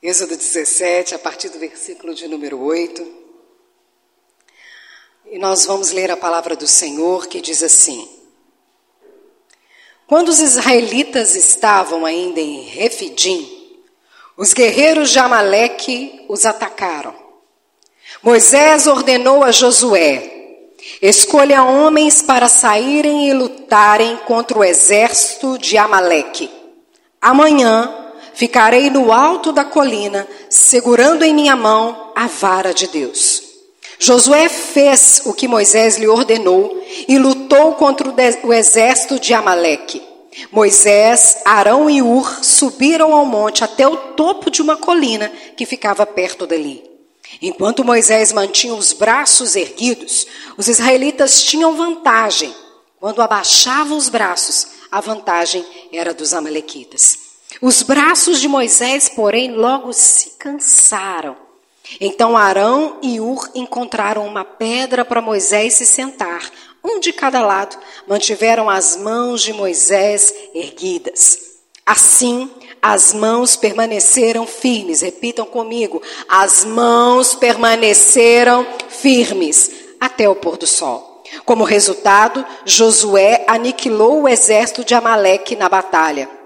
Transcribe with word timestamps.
Êxodo 0.00 0.36
17, 0.36 1.16
a 1.16 1.18
partir 1.18 1.48
do 1.48 1.58
versículo 1.58 2.14
de 2.14 2.28
número 2.28 2.62
8. 2.62 3.04
E 5.26 5.40
nós 5.40 5.64
vamos 5.64 5.90
ler 5.90 6.08
a 6.08 6.16
palavra 6.16 6.54
do 6.54 6.68
Senhor 6.68 7.26
que 7.26 7.40
diz 7.40 7.64
assim: 7.64 8.08
Quando 10.06 10.28
os 10.28 10.38
israelitas 10.38 11.34
estavam 11.34 12.06
ainda 12.06 12.38
em 12.40 12.60
Refidim, 12.60 13.82
os 14.36 14.52
guerreiros 14.52 15.10
de 15.10 15.18
Amaleque 15.18 16.24
os 16.28 16.46
atacaram. 16.46 17.12
Moisés 18.22 18.86
ordenou 18.86 19.42
a 19.42 19.50
Josué: 19.50 20.60
Escolha 21.02 21.64
homens 21.64 22.22
para 22.22 22.48
saírem 22.48 23.28
e 23.28 23.34
lutarem 23.34 24.16
contra 24.18 24.56
o 24.56 24.62
exército 24.62 25.58
de 25.58 25.76
Amaleque. 25.76 26.48
Amanhã 27.20 28.07
Ficarei 28.38 28.88
no 28.88 29.12
alto 29.12 29.50
da 29.50 29.64
colina, 29.64 30.24
segurando 30.48 31.24
em 31.24 31.34
minha 31.34 31.56
mão 31.56 32.12
a 32.14 32.28
vara 32.28 32.72
de 32.72 32.86
Deus. 32.86 33.42
Josué 33.98 34.48
fez 34.48 35.22
o 35.24 35.34
que 35.34 35.48
Moisés 35.48 35.96
lhe 35.96 36.06
ordenou 36.06 36.80
e 37.08 37.18
lutou 37.18 37.72
contra 37.72 38.08
o 38.44 38.52
exército 38.52 39.18
de 39.18 39.34
Amaleque. 39.34 40.00
Moisés, 40.52 41.38
Arão 41.44 41.90
e 41.90 42.00
Ur 42.00 42.44
subiram 42.44 43.12
ao 43.12 43.26
monte 43.26 43.64
até 43.64 43.88
o 43.88 43.96
topo 43.96 44.52
de 44.52 44.62
uma 44.62 44.76
colina 44.76 45.32
que 45.56 45.66
ficava 45.66 46.06
perto 46.06 46.46
dali. 46.46 46.88
Enquanto 47.42 47.84
Moisés 47.84 48.32
mantinha 48.32 48.72
os 48.72 48.92
braços 48.92 49.56
erguidos, 49.56 50.28
os 50.56 50.68
israelitas 50.68 51.42
tinham 51.42 51.74
vantagem. 51.74 52.54
Quando 53.00 53.20
abaixavam 53.20 53.98
os 53.98 54.08
braços, 54.08 54.68
a 54.92 55.00
vantagem 55.00 55.66
era 55.92 56.14
dos 56.14 56.32
amalequitas. 56.32 57.26
Os 57.60 57.82
braços 57.82 58.40
de 58.40 58.46
Moisés, 58.46 59.08
porém, 59.08 59.52
logo 59.52 59.92
se 59.92 60.30
cansaram. 60.38 61.36
Então 62.00 62.36
Arão 62.36 62.98
e 63.02 63.18
Ur 63.18 63.48
encontraram 63.54 64.26
uma 64.26 64.44
pedra 64.44 65.04
para 65.04 65.22
Moisés 65.22 65.74
se 65.74 65.86
sentar, 65.86 66.50
um 66.84 67.00
de 67.00 67.12
cada 67.12 67.44
lado, 67.44 67.76
mantiveram 68.06 68.70
as 68.70 68.96
mãos 68.96 69.42
de 69.42 69.52
Moisés 69.52 70.32
erguidas. 70.54 71.38
Assim, 71.84 72.50
as 72.80 73.12
mãos 73.12 73.56
permaneceram 73.56 74.46
firmes. 74.46 75.00
Repitam 75.00 75.44
comigo: 75.44 76.00
as 76.28 76.64
mãos 76.64 77.34
permaneceram 77.34 78.66
firmes 78.88 79.70
até 79.98 80.28
o 80.28 80.36
pôr 80.36 80.56
do 80.56 80.66
sol. 80.66 81.24
Como 81.44 81.64
resultado, 81.64 82.44
Josué 82.64 83.44
aniquilou 83.48 84.22
o 84.22 84.28
exército 84.28 84.84
de 84.84 84.94
Amaleque 84.94 85.56
na 85.56 85.68
batalha. 85.68 86.37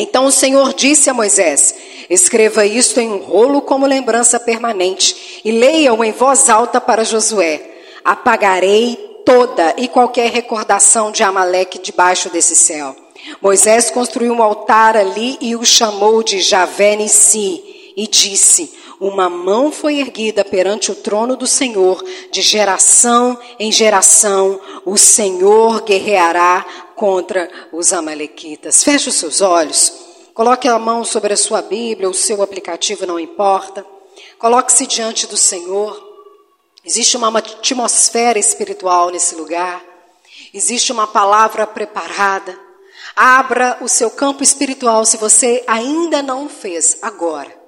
Então 0.00 0.24
o 0.24 0.32
Senhor 0.32 0.72
disse 0.72 1.10
a 1.10 1.14
Moisés: 1.14 1.74
Escreva 2.08 2.64
isto 2.64 2.98
em 2.98 3.10
um 3.10 3.18
rolo 3.18 3.60
como 3.60 3.84
lembrança 3.84 4.40
permanente 4.40 5.42
e 5.44 5.52
leia-o 5.52 6.02
em 6.02 6.10
voz 6.10 6.48
alta 6.48 6.80
para 6.80 7.04
Josué. 7.04 7.60
Apagarei 8.02 8.96
toda 9.26 9.74
e 9.76 9.88
qualquer 9.88 10.30
recordação 10.30 11.12
de 11.12 11.22
Amaleque 11.22 11.78
debaixo 11.78 12.30
desse 12.30 12.56
céu. 12.56 12.96
Moisés 13.42 13.90
construiu 13.90 14.32
um 14.32 14.42
altar 14.42 14.96
ali 14.96 15.36
e 15.38 15.54
o 15.54 15.66
chamou 15.66 16.22
de 16.22 16.40
Javé 16.40 16.96
Nissi 16.96 17.62
e 17.94 18.06
disse: 18.06 18.72
Uma 19.00 19.30
mão 19.30 19.72
foi 19.72 19.98
erguida 19.98 20.44
perante 20.44 20.92
o 20.92 20.94
trono 20.94 21.34
do 21.34 21.46
Senhor, 21.46 22.04
de 22.30 22.42
geração 22.42 23.40
em 23.58 23.72
geração, 23.72 24.60
o 24.84 24.98
Senhor 24.98 25.80
guerreará 25.80 26.66
contra 26.94 27.50
os 27.72 27.94
Amalequitas. 27.94 28.84
Feche 28.84 29.08
os 29.08 29.14
seus 29.14 29.40
olhos, 29.40 29.90
coloque 30.34 30.68
a 30.68 30.78
mão 30.78 31.02
sobre 31.02 31.32
a 31.32 31.36
sua 31.36 31.62
Bíblia, 31.62 32.10
o 32.10 32.14
seu 32.14 32.42
aplicativo, 32.42 33.06
não 33.06 33.18
importa. 33.18 33.86
Coloque-se 34.38 34.86
diante 34.86 35.26
do 35.26 35.36
Senhor. 35.36 35.98
Existe 36.84 37.16
uma 37.16 37.28
atmosfera 37.38 38.38
espiritual 38.38 39.08
nesse 39.08 39.34
lugar. 39.34 39.82
Existe 40.52 40.92
uma 40.92 41.06
palavra 41.06 41.66
preparada. 41.66 42.54
Abra 43.16 43.78
o 43.80 43.88
seu 43.88 44.10
campo 44.10 44.42
espiritual 44.42 45.06
se 45.06 45.16
você 45.16 45.64
ainda 45.66 46.22
não 46.22 46.50
fez 46.50 46.98
agora. 47.00 47.59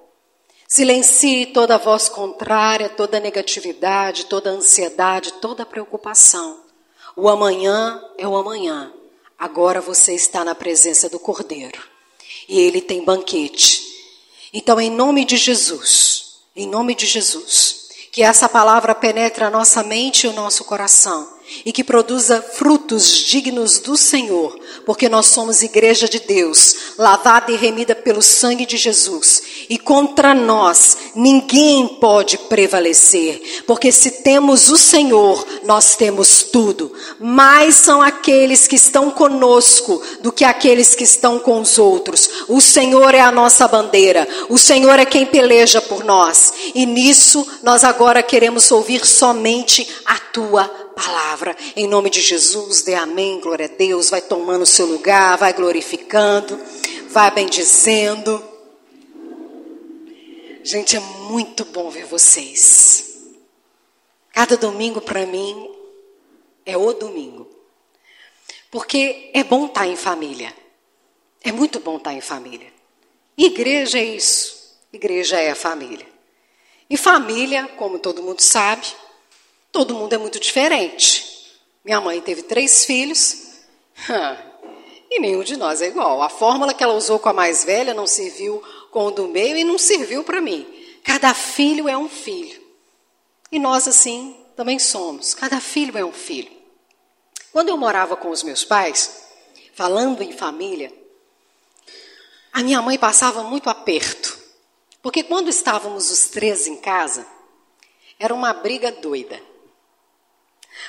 Silencie 0.75 1.45
toda 1.45 1.77
voz 1.77 2.09
contrária, 2.09 2.89
toda 2.89 3.21
negatividade, 3.21 4.25
toda 4.25 4.49
ansiedade, 4.49 5.35
toda 5.35 5.67
preocupação. 5.67 6.61
O 7.15 7.29
amanhã 7.29 8.03
é 8.17 8.27
o 8.27 8.35
amanhã. 8.35 8.91
Agora 9.39 9.83
você 9.83 10.15
está 10.15 10.43
na 10.43 10.55
presença 10.55 11.11
do 11.11 11.19
Cordeiro. 11.19 11.79
E 12.49 12.59
ele 12.59 12.81
tem 12.81 13.05
banquete. 13.05 13.83
Então, 14.51 14.81
em 14.81 14.91
nome 14.91 15.27
de 15.27 15.37
Jesus, 15.37 16.39
em 16.57 16.67
nome 16.67 16.95
de 16.95 17.05
Jesus, 17.05 17.91
que 18.11 18.23
essa 18.23 18.49
palavra 18.49 18.95
penetre 18.95 19.45
a 19.45 19.51
nossa 19.51 19.83
mente 19.83 20.25
e 20.25 20.31
o 20.31 20.33
nosso 20.33 20.65
coração 20.65 21.37
e 21.65 21.73
que 21.73 21.85
produza 21.85 22.41
frutos 22.41 23.13
dignos 23.15 23.79
do 23.79 23.97
Senhor, 23.97 24.59
porque 24.85 25.09
nós 25.09 25.27
somos 25.27 25.63
igreja 25.63 26.09
de 26.09 26.21
Deus, 26.21 26.95
lavada 26.99 27.53
e 27.53 27.57
remida 27.57 27.95
pelo 27.95 28.23
sangue 28.23 28.67
de 28.67 28.77
Jesus. 28.77 29.43
E 29.69 29.79
contra 29.79 30.35
nós 30.35 30.97
ninguém 31.15 31.87
pode 32.01 32.39
prevalecer, 32.39 33.63
porque 33.67 33.93
se 33.93 34.23
temos 34.23 34.69
o 34.69 34.77
Senhor, 34.77 35.47
nós 35.65 35.97
temos 35.97 36.43
tudo. 36.43 36.93
Mais 37.19 37.77
são 37.77 38.03
aqueles 38.03 38.67
que 38.67 38.77
estão 38.77 39.11
conosco 39.11 40.03
do 40.21 40.33
que 40.33 40.45
aqueles 40.45 40.95
que 40.95 41.05
estão 41.05 41.39
com 41.39 41.61
os 41.61 41.79
outros. 41.79 42.29
O 42.49 42.61
Senhor 42.61 43.15
é 43.15 43.21
a 43.21 43.33
nossa 43.33 43.67
bandeira, 43.69 44.29
o 44.49 44.59
Senhor 44.59 44.99
é 44.99 45.05
quem 45.05 45.27
peleja 45.27 45.81
por 45.81 46.05
nós. 46.05 46.53
E 46.75 46.87
nisso 46.87 47.47
nós 47.63 47.85
agora 47.85 48.23
queremos 48.23 48.71
ouvir 48.71 49.07
somente 49.07 49.89
a 50.05 50.19
tua 50.19 50.65
palavra. 50.65 50.82
Em 51.75 51.87
nome 51.87 52.11
de 52.11 52.21
Jesus, 52.21 52.83
dê 52.83 52.95
amém, 52.95 53.41
glória 53.41 53.67
a 53.67 53.69
Deus. 53.69 54.11
Vai 54.11 54.21
tomando 54.21 54.63
o 54.63 54.67
seu 54.67 54.87
lugar, 54.87 55.39
vai 55.39 55.53
glorificando, 55.53 56.61
vai 57.09 57.31
bendizendo. 57.31 58.43
Gente, 60.63 60.97
é 60.97 61.01
muito 61.01 61.65
bom 61.65 61.91
ver 61.91 62.05
vocês. 62.05 63.23
Cada 64.33 64.57
domingo 64.57 65.01
para 65.01 65.27
mim 65.27 65.71
é 66.65 66.77
o 66.77 66.93
domingo. 66.93 67.49
Porque 68.71 69.31
é 69.35 69.43
bom 69.43 69.67
estar 69.67 69.87
em 69.87 69.97
família. 69.97 70.55
É 71.43 71.51
muito 71.51 71.81
bom 71.81 71.97
estar 71.97 72.15
em 72.15 72.21
família. 72.21 72.73
Igreja 73.37 73.99
é 73.99 74.05
isso. 74.05 74.79
Igreja 74.93 75.41
é 75.41 75.51
a 75.51 75.55
família. 75.55 76.07
E 76.89 76.97
família, 76.97 77.67
como 77.77 77.99
todo 77.99 78.23
mundo 78.23 78.41
sabe, 78.41 78.87
Todo 79.73 79.95
mundo 79.95 80.13
é 80.13 80.19
muito 80.19 80.39
diferente. 80.39 81.51
Minha 81.83 82.01
mãe 82.01 82.21
teve 82.21 82.43
três 82.43 82.85
filhos 82.85 83.55
e 85.11 85.19
nenhum 85.19 85.43
de 85.43 85.57
nós 85.57 85.81
é 85.81 85.87
igual. 85.87 86.23
A 86.23 86.29
fórmula 86.29 86.75
que 86.75 86.85
ela 86.85 86.93
usou 86.93 87.19
com 87.19 87.31
a 87.31 87.33
mais 87.33 87.65
velha 87.65 87.95
não 87.95 88.07
serviu 88.07 88.63
com 88.91 89.07
o 89.07 89.11
do 89.11 89.27
meio 89.27 89.57
e 89.57 89.65
não 89.65 89.79
serviu 89.79 90.23
para 90.23 90.43
mim. 90.43 90.67
Cada 91.03 91.33
filho 91.33 91.89
é 91.89 91.97
um 91.97 92.09
filho. 92.09 92.63
E 93.51 93.59
nós, 93.59 93.89
assim, 93.89 94.37
também 94.55 94.79
somos. 94.79 95.35
Cada 95.35 95.61
filho 95.61 95.97
é 95.97 96.05
um 96.05 96.13
filho. 96.13 96.53
Quando 97.51 97.71
eu 97.71 97.77
morava 97.77 98.17
com 98.17 98.31
os 98.31 98.43
meus 98.43 98.65
pais, 98.65 99.25
falando 99.75 100.23
em 100.23 100.33
família, 100.33 100.93
a 102.53 102.63
minha 102.63 102.81
mãe 102.83 102.99
passava 102.99 103.43
muito 103.43 103.71
aperto. 103.71 104.39
Porque 105.03 105.23
quando 105.23 105.49
estávamos 105.49 106.11
os 106.11 106.29
três 106.29 106.67
em 106.67 106.77
casa, 106.77 107.27
era 108.19 108.33
uma 108.33 108.53
briga 108.53 108.93
doida. 108.93 109.52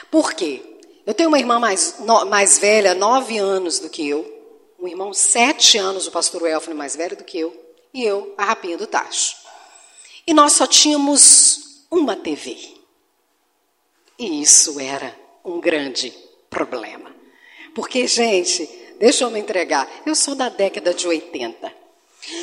Por 0.09 0.33
quê? 0.33 0.61
Eu 1.05 1.13
tenho 1.13 1.29
uma 1.29 1.39
irmã 1.39 1.59
mais, 1.59 1.99
no, 1.99 2.25
mais 2.25 2.59
velha, 2.59 2.93
nove 2.93 3.37
anos 3.37 3.79
do 3.79 3.89
que 3.89 4.07
eu. 4.07 4.31
Um 4.79 4.87
irmão, 4.87 5.13
sete 5.13 5.77
anos, 5.77 6.07
o 6.07 6.11
pastor 6.11 6.47
Elfone 6.47 6.75
mais 6.75 6.95
velho 6.95 7.17
do 7.17 7.23
que 7.23 7.39
eu. 7.39 7.53
E 7.93 8.03
eu, 8.03 8.33
a 8.37 8.45
rapinha 8.45 8.77
do 8.77 8.87
tacho. 8.87 9.35
E 10.25 10.33
nós 10.33 10.53
só 10.53 10.65
tínhamos 10.65 11.85
uma 11.91 12.15
TV. 12.15 12.57
E 14.17 14.41
isso 14.41 14.79
era 14.79 15.15
um 15.43 15.59
grande 15.59 16.11
problema. 16.49 17.13
Porque, 17.75 18.07
gente, 18.07 18.65
deixa 18.99 19.23
eu 19.23 19.31
me 19.31 19.39
entregar, 19.39 19.89
eu 20.05 20.15
sou 20.15 20.35
da 20.35 20.49
década 20.49 20.93
de 20.93 21.07
80. 21.07 21.82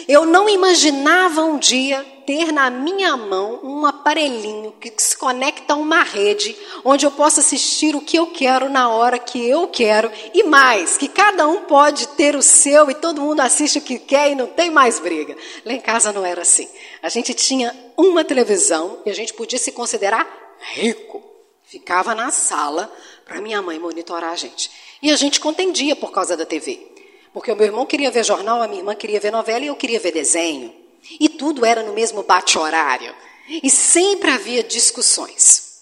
Eu 0.06 0.24
não 0.26 0.48
imaginava 0.48 1.42
um 1.42 1.58
dia 1.58 2.04
ter 2.26 2.52
na 2.52 2.70
minha 2.70 3.16
mão 3.16 3.60
um 3.62 3.86
aparelhinho 3.86 4.72
que 4.80 4.92
se 4.96 5.16
conecta 5.16 5.72
a 5.72 5.76
uma 5.76 6.02
rede, 6.02 6.56
onde 6.84 7.04
eu 7.06 7.10
possa 7.10 7.40
assistir 7.40 7.96
o 7.96 8.00
que 8.00 8.16
eu 8.16 8.26
quero 8.28 8.68
na 8.68 8.88
hora 8.88 9.18
que 9.18 9.48
eu 9.48 9.66
quero, 9.68 10.10
e 10.34 10.42
mais, 10.44 10.96
que 10.96 11.08
cada 11.08 11.48
um 11.48 11.62
pode 11.62 12.08
ter 12.08 12.36
o 12.36 12.42
seu 12.42 12.90
e 12.90 12.94
todo 12.94 13.20
mundo 13.20 13.40
assiste 13.40 13.78
o 13.78 13.82
que 13.82 13.98
quer 13.98 14.30
e 14.30 14.34
não 14.34 14.46
tem 14.46 14.70
mais 14.70 15.00
briga. 15.00 15.36
Lá 15.64 15.72
em 15.72 15.80
casa 15.80 16.12
não 16.12 16.24
era 16.24 16.42
assim. 16.42 16.68
A 17.02 17.08
gente 17.08 17.34
tinha 17.34 17.74
uma 17.96 18.22
televisão 18.22 18.98
e 19.04 19.10
a 19.10 19.14
gente 19.14 19.34
podia 19.34 19.58
se 19.58 19.72
considerar 19.72 20.26
rico. 20.72 21.22
Ficava 21.64 22.14
na 22.14 22.30
sala 22.30 22.92
para 23.24 23.40
minha 23.40 23.62
mãe 23.62 23.78
monitorar 23.78 24.32
a 24.32 24.36
gente. 24.36 24.70
E 25.02 25.10
a 25.10 25.16
gente 25.16 25.40
contendia 25.40 25.96
por 25.96 26.12
causa 26.12 26.36
da 26.36 26.44
TV. 26.44 26.89
Porque 27.32 27.50
o 27.52 27.56
meu 27.56 27.66
irmão 27.66 27.86
queria 27.86 28.10
ver 28.10 28.24
jornal, 28.24 28.62
a 28.62 28.68
minha 28.68 28.80
irmã 28.80 28.94
queria 28.94 29.20
ver 29.20 29.30
novela 29.30 29.64
e 29.64 29.68
eu 29.68 29.76
queria 29.76 30.00
ver 30.00 30.12
desenho. 30.12 30.74
E 31.18 31.28
tudo 31.28 31.64
era 31.64 31.82
no 31.82 31.92
mesmo 31.92 32.22
bate-horário. 32.22 33.14
E 33.62 33.70
sempre 33.70 34.30
havia 34.30 34.62
discussões. 34.62 35.80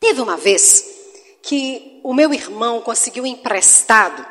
Teve 0.00 0.20
uma 0.20 0.36
vez 0.36 0.84
que 1.42 2.00
o 2.02 2.12
meu 2.12 2.32
irmão 2.32 2.80
conseguiu 2.80 3.26
emprestado 3.26 4.26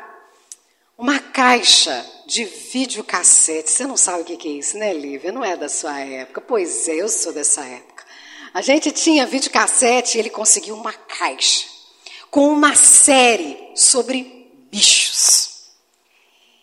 uma 0.96 1.18
caixa 1.18 2.04
de 2.26 2.44
videocassete. 2.44 3.70
Você 3.70 3.86
não 3.86 3.96
sabe 3.96 4.22
o 4.22 4.24
que 4.24 4.48
é 4.48 4.52
isso, 4.52 4.76
né, 4.76 4.92
Lívia? 4.92 5.32
Não 5.32 5.44
é 5.44 5.56
da 5.56 5.68
sua 5.68 5.98
época. 6.00 6.40
Pois 6.40 6.88
é, 6.88 6.96
eu 6.96 7.08
sou 7.08 7.32
dessa 7.32 7.64
época. 7.64 8.04
A 8.52 8.60
gente 8.60 8.90
tinha 8.90 9.26
videocassete 9.26 10.16
e 10.16 10.20
ele 10.20 10.30
conseguiu 10.30 10.74
uma 10.74 10.92
caixa 10.92 11.66
com 12.30 12.48
uma 12.48 12.74
série 12.74 13.58
sobre 13.74 14.50
bichos. 14.70 15.47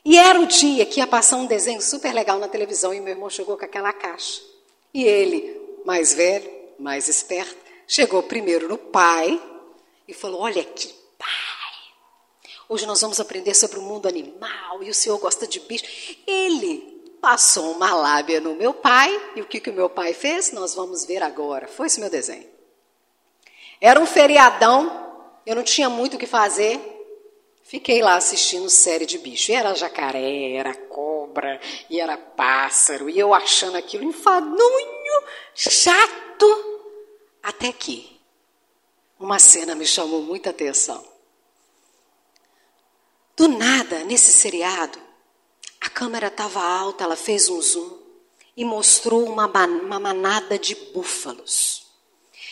E 0.06 0.18
era 0.18 0.40
o 0.40 0.46
dia 0.46 0.86
que 0.86 1.00
ia 1.00 1.08
passar 1.08 1.38
um 1.38 1.48
desenho 1.48 1.82
super 1.82 2.14
legal 2.14 2.38
na 2.38 2.48
televisão 2.48 2.94
e 2.94 3.02
meu 3.02 3.14
irmão 3.14 3.30
chegou 3.30 3.58
com 3.58 3.66
aquela 3.66 3.92
caixa. 3.92 4.42
E 4.94 5.04
ele, 5.04 5.60
mais 5.84 6.14
velho, 6.14 6.50
mais 6.80 7.08
esperto, 7.08 7.58
chegou 7.88 8.22
primeiro 8.22 8.70
no 8.70 8.78
pai 8.78 9.42
e 10.08 10.14
falou: 10.14 10.42
Olha 10.42 10.62
aqui, 10.62 10.94
Hoje 12.68 12.88
nós 12.88 13.00
vamos 13.00 13.20
aprender 13.20 13.54
sobre 13.54 13.78
o 13.78 13.82
mundo 13.82 14.08
animal 14.08 14.82
e 14.82 14.90
o 14.90 14.94
senhor 14.94 15.20
gosta 15.20 15.46
de 15.46 15.60
bicho. 15.60 15.86
Ele 16.26 16.80
passou 17.22 17.72
uma 17.72 17.94
lábia 17.94 18.40
no 18.42 18.56
meu 18.56 18.74
pai 18.74 19.22
e 19.36 19.42
o 19.42 19.46
que, 19.46 19.60
que 19.60 19.70
o 19.70 19.74
meu 19.74 19.88
pai 19.88 20.14
fez? 20.14 20.52
Nós 20.52 20.74
vamos 20.74 21.06
ver 21.06 21.22
agora. 21.22 21.68
Foi 21.68 21.86
esse 21.86 22.00
meu 22.00 22.10
desenho. 22.10 22.46
Era 23.80 24.00
um 24.00 24.06
feriadão, 24.06 25.14
eu 25.46 25.56
não 25.56 25.62
tinha 25.62 25.90
muito 25.90 26.16
o 26.16 26.18
que 26.18 26.26
fazer. 26.26 26.95
Fiquei 27.66 28.00
lá 28.00 28.16
assistindo 28.16 28.70
série 28.70 29.08
de 29.08 29.18
bicho. 29.18 29.52
E 29.52 29.56
era 29.56 29.74
jacaré, 29.74 30.52
era 30.52 30.76
cobra, 30.76 31.60
e 31.90 32.00
era 32.00 32.16
pássaro, 32.16 33.10
e 33.10 33.18
eu 33.18 33.34
achando 33.34 33.76
aquilo 33.76 34.04
enfadonho, 34.04 35.24
chato. 35.56 36.76
Até 37.42 37.72
que 37.72 38.22
uma 39.20 39.40
cena 39.40 39.74
me 39.74 39.86
chamou 39.86 40.22
muita 40.22 40.52
atenção. 40.52 41.04
Do 43.36 43.48
nada, 43.48 44.04
nesse 44.04 44.32
seriado, 44.32 45.00
a 45.82 45.90
câmera 45.90 46.28
estava 46.28 46.62
alta, 46.62 47.04
ela 47.04 47.16
fez 47.16 47.50
um 47.50 47.60
zoom 47.62 47.98
e 48.56 48.64
mostrou 48.64 49.26
uma, 49.26 49.48
uma 49.48 50.00
manada 50.00 50.58
de 50.60 50.76
búfalos. 50.76 51.88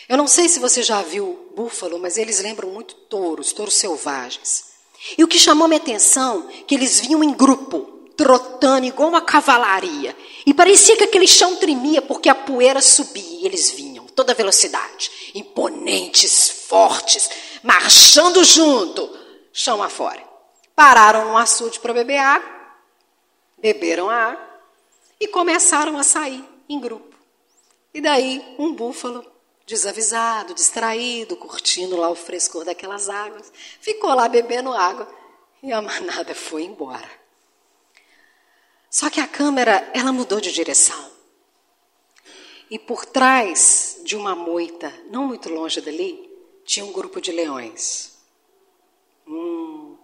Eu 0.08 0.16
não 0.16 0.26
sei 0.26 0.48
se 0.48 0.58
você 0.58 0.82
já 0.82 1.00
viu 1.02 1.52
búfalo, 1.54 2.00
mas 2.00 2.18
eles 2.18 2.40
lembram 2.40 2.70
muito 2.70 2.94
touros, 2.94 3.52
touros 3.52 3.74
selvagens. 3.74 4.73
E 5.18 5.24
o 5.24 5.28
que 5.28 5.38
chamou 5.38 5.68
minha 5.68 5.80
atenção, 5.80 6.48
que 6.66 6.74
eles 6.74 7.00
vinham 7.00 7.22
em 7.22 7.32
grupo, 7.32 7.94
trotando 8.16 8.86
igual 8.86 9.08
uma 9.08 9.20
cavalaria. 9.20 10.16
E 10.46 10.54
parecia 10.54 10.96
que 10.96 11.04
aquele 11.04 11.26
chão 11.26 11.56
tremia 11.56 12.00
porque 12.00 12.28
a 12.28 12.34
poeira 12.34 12.80
subia 12.80 13.40
e 13.40 13.46
eles 13.46 13.70
vinham, 13.70 14.06
toda 14.06 14.34
velocidade. 14.34 15.10
Imponentes, 15.34 16.66
fortes, 16.68 17.28
marchando 17.62 18.42
junto, 18.44 19.10
chão 19.52 19.82
afora. 19.82 20.22
Pararam 20.74 21.30
no 21.30 21.38
açude 21.38 21.78
para 21.78 21.92
beber 21.92 22.18
água, 22.18 22.50
beberam 23.58 24.10
a 24.10 24.16
água 24.16 24.48
e 25.20 25.28
começaram 25.28 25.96
a 25.98 26.02
sair 26.02 26.44
em 26.68 26.80
grupo. 26.80 27.14
E 27.92 28.00
daí 28.00 28.44
um 28.58 28.72
búfalo, 28.72 29.24
desavisado, 29.66 30.54
distraído, 30.54 31.36
curtindo 31.36 31.96
lá 31.96 32.08
o 32.10 32.14
frescor 32.14 32.64
daquelas 32.64 33.08
águas, 33.08 33.52
ficou 33.80 34.12
lá 34.14 34.28
bebendo 34.28 34.72
água 34.72 35.08
e 35.62 35.72
a 35.72 35.80
manada 35.80 36.34
foi 36.34 36.64
embora. 36.64 37.10
Só 38.90 39.10
que 39.10 39.20
a 39.20 39.26
câmera, 39.26 39.90
ela 39.92 40.12
mudou 40.12 40.40
de 40.40 40.52
direção. 40.52 41.10
E 42.70 42.78
por 42.78 43.04
trás 43.04 44.00
de 44.04 44.16
uma 44.16 44.34
moita, 44.34 44.92
não 45.10 45.26
muito 45.26 45.48
longe 45.48 45.80
dali, 45.80 46.30
tinha 46.64 46.84
um 46.84 46.92
grupo 46.92 47.20
de 47.20 47.32
leões. 47.32 48.12
Hum, 49.26 49.96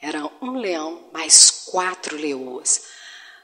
era 0.00 0.28
um 0.40 0.56
leão 0.58 1.08
mais 1.12 1.50
quatro 1.50 2.16
leoas. 2.16 2.86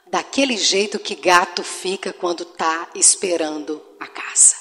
Daquele 0.06 0.56
jeito 0.56 0.98
que 0.98 1.14
gato 1.14 1.62
fica 1.62 2.12
quando 2.12 2.42
está 2.42 2.90
esperando 2.94 3.80
a 3.98 4.06
caça. 4.06 4.59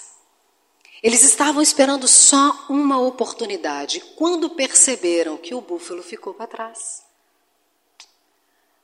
Eles 1.01 1.23
estavam 1.23 1.61
esperando 1.61 2.07
só 2.07 2.65
uma 2.69 2.99
oportunidade. 2.99 4.01
Quando 4.15 4.49
perceberam 4.49 5.37
que 5.37 5.55
o 5.55 5.61
búfalo 5.61 6.03
ficou 6.03 6.33
para 6.33 6.47
trás, 6.47 7.03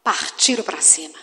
partiram 0.04 0.64
para 0.64 0.80
cima. 0.82 1.18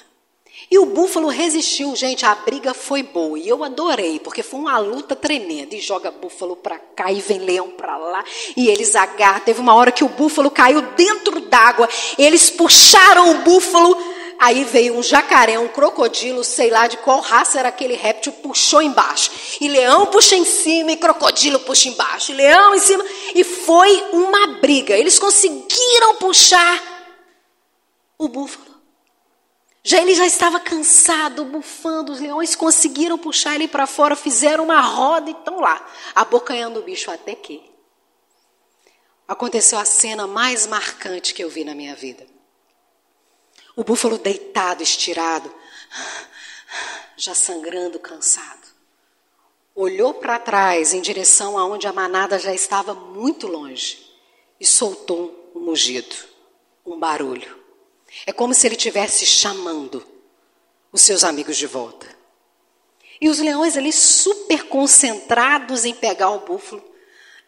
E 0.71 0.79
o 0.79 0.87
búfalo 0.87 1.29
resistiu, 1.29 1.95
gente. 1.97 2.25
A 2.25 2.35
briga 2.35 2.75
foi 2.75 3.03
boa 3.03 3.39
e 3.39 3.49
eu 3.49 3.65
adorei, 3.65 4.19
porque 4.21 4.43
foi 4.43 4.61
uma 4.61 4.79
luta 4.79 5.17
tremenda. 5.17 5.75
E 5.75 5.81
joga 5.81 6.11
búfalo 6.11 6.57
para 6.57 6.79
cá 6.79 7.11
e 7.11 7.21
vem 7.21 7.39
leão 7.41 7.71
para 7.71 7.97
lá. 7.97 8.25
E 8.57 8.69
eles 8.69 8.95
agarram. 8.95 9.41
Teve 9.41 9.61
uma 9.61 9.75
hora 9.75 9.93
que 9.93 10.05
o 10.05 10.09
búfalo 10.09 10.51
caiu 10.51 10.83
dentro 10.93 11.41
d'água. 11.41 11.89
Eles 12.19 12.51
puxaram 12.51 13.31
o 13.31 13.39
búfalo. 13.39 13.97
Aí 14.43 14.65
veio 14.65 14.97
um 14.97 15.03
jacaré, 15.05 15.57
um 15.57 15.69
crocodilo, 15.69 16.43
sei 16.43 16.69
lá 16.69 16.89
de 16.89 16.97
qual 16.97 17.21
raça 17.21 17.61
era 17.61 17.69
aquele 17.69 17.95
réptil, 17.95 18.33
puxou 18.33 18.83
embaixo. 18.83 19.31
E 19.61 19.69
leão 19.69 20.07
puxa 20.07 20.35
em 20.35 20.45
cima 20.45 20.91
e 20.91 20.97
crocodilo 20.97 21.61
puxa 21.61 21.89
embaixo. 21.89 22.33
E 22.33 22.35
leão 22.35 22.75
em 22.75 22.81
cima. 22.81 23.05
E 23.37 23.45
foi 23.45 24.03
uma 24.11 24.59
briga. 24.59 24.97
Eles 24.97 25.17
conseguiram 25.17 26.17
puxar 26.17 26.83
o 28.19 28.27
búfalo. 28.27 28.75
Já 29.85 30.03
ele 30.03 30.13
já 30.13 30.27
estava 30.27 30.59
cansado, 30.59 31.45
bufando, 31.45 32.11
os 32.11 32.19
leões 32.19 32.57
conseguiram 32.57 33.17
puxar 33.17 33.55
ele 33.55 33.69
para 33.69 33.87
fora, 33.87 34.17
fizeram 34.17 34.65
uma 34.65 34.81
roda 34.81 35.31
e 35.31 35.35
estão 35.35 35.61
lá, 35.61 35.87
abocanhando 36.17 36.81
o 36.81 36.83
bicho 36.83 37.13
até 37.13 37.37
que 37.37 37.63
aconteceu 39.29 39.79
a 39.79 39.85
cena 39.85 40.27
mais 40.27 40.67
marcante 40.67 41.33
que 41.33 41.45
eu 41.45 41.49
vi 41.49 41.63
na 41.63 41.77
minha 41.77 41.95
vida. 41.95 42.27
O 43.75 43.83
búfalo 43.83 44.19
deitado, 44.19 44.83
estirado, 44.83 45.53
já 47.17 47.35
sangrando, 47.35 47.99
cansado. 47.99 48.73
Olhou 49.75 50.15
para 50.15 50.39
trás 50.39 50.93
em 50.93 51.01
direção 51.01 51.59
aonde 51.59 51.87
a 51.87 51.93
manada 51.93 52.39
já 52.39 52.53
estava 52.53 52.95
muito 52.95 53.47
longe 53.47 54.07
e 54.61 54.67
soltou 54.67 55.51
um 55.55 55.61
mugido, 55.61 56.15
um 56.85 56.99
barulho. 56.99 57.59
É 58.27 58.33
como 58.33 58.53
se 58.53 58.67
ele 58.67 58.77
estivesse 58.77 59.25
chamando 59.25 60.07
os 60.93 61.01
seus 61.01 61.25
amigos 61.25 61.57
de 61.57 61.67
volta. 61.67 62.07
E 63.19 63.29
os 63.29 63.39
leões 63.39 63.77
ali, 63.77 63.93
super 63.93 64.65
concentrados 64.65 65.85
em 65.85 65.95
pegar 65.95 66.31
o 66.31 66.41
búfalo, 66.41 66.83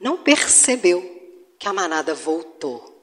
não 0.01 0.17
percebeu 0.17 1.03
que 1.59 1.69
a 1.69 1.73
manada 1.73 2.15
voltou. 2.15 2.94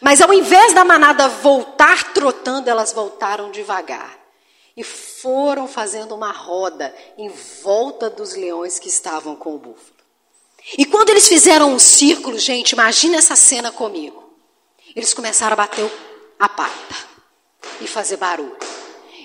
Mas 0.00 0.20
ao 0.20 0.32
invés 0.32 0.72
da 0.72 0.84
manada 0.84 1.28
voltar 1.28 2.12
trotando, 2.12 2.70
elas 2.70 2.92
voltaram 2.92 3.50
devagar. 3.50 4.18
E 4.76 4.82
foram 4.82 5.68
fazendo 5.68 6.14
uma 6.14 6.32
roda 6.32 6.94
em 7.16 7.28
volta 7.62 8.10
dos 8.10 8.34
leões 8.34 8.78
que 8.78 8.88
estavam 8.88 9.36
com 9.36 9.54
o 9.54 9.58
búfalo. 9.58 9.94
E 10.76 10.84
quando 10.84 11.10
eles 11.10 11.28
fizeram 11.28 11.72
um 11.72 11.78
círculo, 11.78 12.38
gente, 12.38 12.72
imagina 12.72 13.16
essa 13.16 13.36
cena 13.36 13.70
comigo. 13.70 14.24
Eles 14.96 15.12
começaram 15.12 15.52
a 15.52 15.56
bater 15.56 15.90
a 16.38 16.48
pata 16.48 16.96
e 17.80 17.86
fazer 17.86 18.16
barulho. 18.16 18.56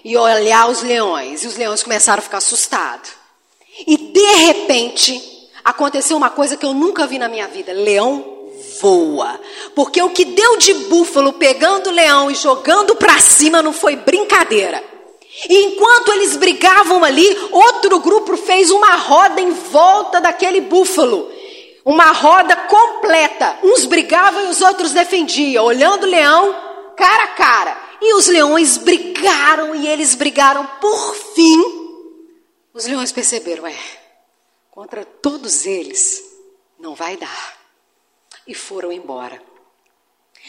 E 0.04 0.16
olhar 0.18 0.70
os 0.70 0.82
leões. 0.82 1.44
E 1.44 1.48
os 1.48 1.56
leões 1.56 1.82
começaram 1.82 2.20
a 2.20 2.24
ficar 2.24 2.38
assustados. 2.38 3.12
E 3.88 3.98
de 3.98 4.36
repente, 4.36 5.50
aconteceu 5.64 6.18
uma 6.18 6.30
coisa 6.30 6.58
que 6.58 6.66
eu 6.66 6.74
nunca 6.74 7.08
vi 7.08 7.18
na 7.18 7.30
minha 7.30 7.48
vida: 7.48 7.72
leão 7.72 8.39
voa. 8.80 9.40
Porque 9.76 10.02
o 10.02 10.10
que 10.10 10.26
deu 10.26 10.58
de 10.58 10.74
búfalo 10.74 11.34
pegando 11.34 11.88
o 11.88 11.94
leão 11.94 12.30
e 12.30 12.36
jogando 12.36 12.96
para 12.96 13.20
cima 13.20 13.62
não 13.62 13.74
foi 13.74 13.96
brincadeira. 13.96 14.84
E 15.48 15.66
enquanto 15.66 16.12
eles 16.12 16.36
brigavam 16.36 17.04
ali, 17.04 17.26
outro 17.52 18.00
grupo 18.00 18.36
fez 18.36 18.72
uma 18.72 18.96
roda 18.96 19.40
em 19.40 19.52
volta 19.52 20.20
daquele 20.20 20.62
búfalo. 20.62 21.32
Uma 21.86 22.12
roda 22.12 22.56
completa. 22.56 23.58
Uns 23.64 23.86
brigavam 23.86 24.46
e 24.46 24.48
os 24.50 24.62
outros 24.62 24.92
defendiam, 24.92 25.66
olhando 25.66 26.04
o 26.04 26.10
leão 26.10 26.70
cara 27.00 27.24
a 27.24 27.28
cara. 27.30 27.90
E 28.02 28.14
os 28.14 28.28
leões 28.28 28.78
brigaram 28.78 29.74
e 29.74 29.88
eles 29.88 30.14
brigaram. 30.16 30.66
Por 30.82 31.16
fim, 31.16 31.64
os 32.74 32.86
leões 32.86 33.12
perceberam: 33.12 33.66
é, 33.66 33.76
contra 34.70 35.06
todos 35.06 35.66
eles 35.66 36.22
não 36.78 36.94
vai 36.94 37.16
dar. 37.16 37.59
E 38.50 38.56
foram 38.56 38.92
embora. 38.92 39.40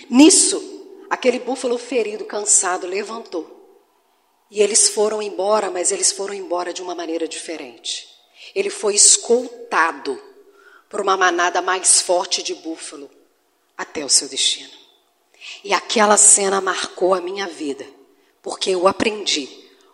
Nisso, 0.09 1.04
aquele 1.11 1.38
búfalo 1.38 1.76
ferido, 1.76 2.25
cansado, 2.25 2.87
levantou. 2.87 3.59
E 4.50 4.62
eles 4.62 4.88
foram 4.88 5.21
embora, 5.21 5.71
mas 5.71 5.92
eles 5.92 6.11
foram 6.11 6.33
embora 6.33 6.73
de 6.73 6.80
uma 6.80 6.95
maneira 6.95 7.28
diferente. 7.28 8.09
Ele 8.54 8.71
foi 8.71 8.95
escoltado 8.95 10.19
por 10.88 11.02
uma 11.02 11.14
manada 11.14 11.61
mais 11.61 12.00
forte 12.00 12.42
de 12.42 12.54
búfalo 12.54 13.11
até 13.76 14.02
o 14.02 14.09
seu 14.09 14.28
destino. 14.28 14.73
E 15.62 15.75
aquela 15.75 16.16
cena 16.16 16.59
marcou 16.59 17.12
a 17.12 17.21
minha 17.21 17.47
vida, 17.49 17.87
porque 18.40 18.71
eu 18.71 18.88
aprendi 18.88 19.47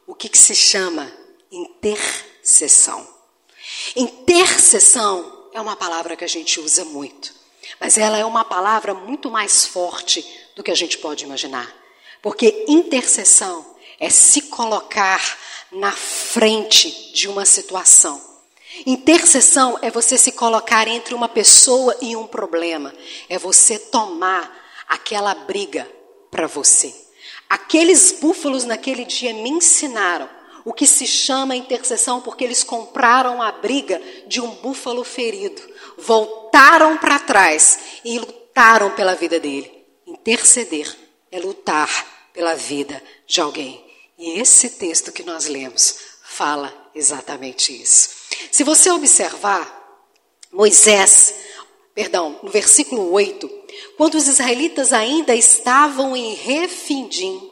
o 0.06 0.14
que, 0.14 0.28
que 0.28 0.38
se 0.38 0.54
chama 0.54 1.12
intercessão. 1.50 3.04
Intercessão 3.96 5.50
é 5.52 5.60
uma 5.60 5.74
palavra 5.74 6.14
que 6.14 6.24
a 6.24 6.28
gente 6.28 6.60
usa 6.60 6.84
muito, 6.84 7.34
mas 7.80 7.98
ela 7.98 8.18
é 8.18 8.24
uma 8.24 8.44
palavra 8.44 8.94
muito 8.94 9.30
mais 9.30 9.66
forte 9.66 10.24
do 10.54 10.62
que 10.62 10.70
a 10.70 10.74
gente 10.74 10.98
pode 10.98 11.24
imaginar. 11.24 11.72
Porque 12.22 12.64
intercessão 12.68 13.64
é 14.00 14.10
se 14.10 14.42
colocar 14.42 15.38
na 15.70 15.92
frente 15.92 17.12
de 17.12 17.28
uma 17.28 17.44
situação. 17.44 18.20
Intercessão 18.84 19.78
é 19.80 19.90
você 19.90 20.18
se 20.18 20.32
colocar 20.32 20.86
entre 20.88 21.14
uma 21.14 21.28
pessoa 21.28 21.96
e 22.00 22.16
um 22.16 22.26
problema. 22.26 22.92
É 23.28 23.38
você 23.38 23.78
tomar 23.78 24.54
aquela 24.88 25.34
briga 25.34 25.90
para 26.30 26.46
você. 26.46 26.94
Aqueles 27.48 28.12
búfalos 28.20 28.64
naquele 28.64 29.04
dia 29.04 29.32
me 29.32 29.50
ensinaram 29.50 30.28
o 30.64 30.72
que 30.72 30.86
se 30.86 31.06
chama 31.06 31.54
intercessão, 31.54 32.20
porque 32.20 32.42
eles 32.42 32.64
compraram 32.64 33.40
a 33.40 33.52
briga 33.52 34.02
de 34.26 34.40
um 34.40 34.50
búfalo 34.56 35.04
ferido, 35.04 35.62
voltaram 35.96 36.45
para 36.56 37.18
trás 37.18 37.78
e 38.02 38.18
lutaram 38.18 38.90
pela 38.92 39.14
vida 39.14 39.38
dele. 39.38 39.70
Interceder 40.06 40.90
é 41.30 41.38
lutar 41.38 42.30
pela 42.32 42.54
vida 42.54 43.02
de 43.26 43.42
alguém. 43.42 43.84
E 44.16 44.40
esse 44.40 44.70
texto 44.70 45.12
que 45.12 45.22
nós 45.22 45.48
lemos 45.48 45.98
fala 46.24 46.72
exatamente 46.94 47.78
isso. 47.78 48.08
Se 48.50 48.64
você 48.64 48.90
observar, 48.90 49.70
Moisés, 50.50 51.34
perdão, 51.94 52.40
no 52.42 52.50
versículo 52.50 53.12
8, 53.12 53.46
quando 53.98 54.14
os 54.14 54.26
israelitas 54.26 54.94
ainda 54.94 55.34
estavam 55.34 56.16
em 56.16 56.32
Refindim, 56.32 57.50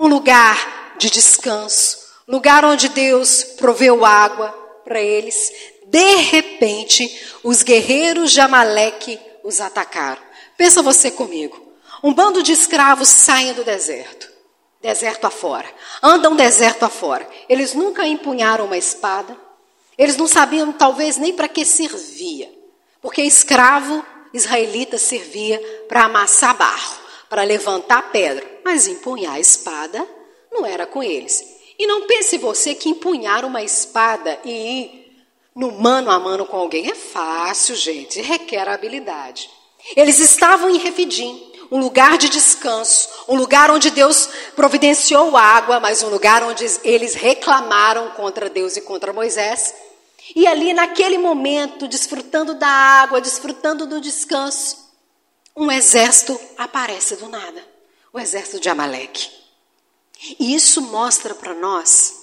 um 0.00 0.06
lugar 0.06 0.96
de 0.96 1.10
descanso, 1.10 1.98
lugar 2.26 2.64
onde 2.64 2.88
Deus 2.88 3.44
proveu 3.58 4.02
água 4.02 4.64
para 4.82 5.00
eles, 5.00 5.52
de 5.94 6.16
repente, 6.16 7.08
os 7.44 7.62
guerreiros 7.62 8.32
de 8.32 8.40
Amaleque 8.40 9.16
os 9.44 9.60
atacaram. 9.60 10.20
Pensa 10.56 10.82
você 10.82 11.08
comigo. 11.08 11.72
Um 12.02 12.12
bando 12.12 12.42
de 12.42 12.50
escravos 12.50 13.08
saem 13.08 13.52
do 13.52 13.62
deserto, 13.62 14.28
deserto 14.82 15.24
afora, 15.24 15.72
andam 16.02 16.34
deserto 16.34 16.84
afora. 16.84 17.28
Eles 17.48 17.74
nunca 17.74 18.04
empunharam 18.08 18.64
uma 18.64 18.76
espada, 18.76 19.36
eles 19.96 20.16
não 20.16 20.26
sabiam 20.26 20.72
talvez 20.72 21.16
nem 21.16 21.32
para 21.32 21.46
que 21.46 21.64
servia, 21.64 22.50
porque 23.00 23.22
escravo 23.22 24.04
israelita 24.32 24.98
servia 24.98 25.60
para 25.86 26.06
amassar 26.06 26.56
barro, 26.56 26.96
para 27.30 27.44
levantar 27.44 28.10
pedra, 28.10 28.44
mas 28.64 28.88
empunhar 28.88 29.34
a 29.34 29.40
espada 29.40 30.04
não 30.50 30.66
era 30.66 30.88
com 30.88 31.04
eles. 31.04 31.44
E 31.78 31.86
não 31.86 32.04
pense 32.08 32.36
você 32.36 32.74
que 32.74 32.88
empunhar 32.88 33.44
uma 33.44 33.62
espada 33.62 34.40
e 34.44 34.50
ir 34.50 35.03
no 35.54 35.72
mano 35.72 36.10
a 36.10 36.18
mano 36.18 36.44
com 36.46 36.56
alguém 36.56 36.90
é 36.90 36.94
fácil, 36.94 37.76
gente, 37.76 38.20
requer 38.20 38.68
habilidade. 38.68 39.48
Eles 39.94 40.18
estavam 40.18 40.70
em 40.70 40.78
Refidim, 40.78 41.52
um 41.70 41.78
lugar 41.78 42.18
de 42.18 42.28
descanso, 42.28 43.08
um 43.28 43.36
lugar 43.36 43.70
onde 43.70 43.90
Deus 43.90 44.28
providenciou 44.56 45.36
água, 45.36 45.78
mas 45.78 46.02
um 46.02 46.08
lugar 46.08 46.42
onde 46.42 46.64
eles 46.82 47.14
reclamaram 47.14 48.10
contra 48.10 48.50
Deus 48.50 48.76
e 48.76 48.80
contra 48.80 49.12
Moisés. 49.12 49.74
E 50.34 50.46
ali, 50.46 50.72
naquele 50.72 51.18
momento, 51.18 51.86
desfrutando 51.86 52.54
da 52.54 52.66
água, 52.66 53.20
desfrutando 53.20 53.86
do 53.86 54.00
descanso, 54.00 54.92
um 55.56 55.70
exército 55.70 56.38
aparece 56.56 57.16
do 57.16 57.28
nada 57.28 57.74
o 58.14 58.20
exército 58.20 58.60
de 58.60 58.68
Amaleque. 58.68 59.28
E 60.38 60.54
isso 60.54 60.80
mostra 60.80 61.34
para 61.34 61.52
nós 61.52 62.14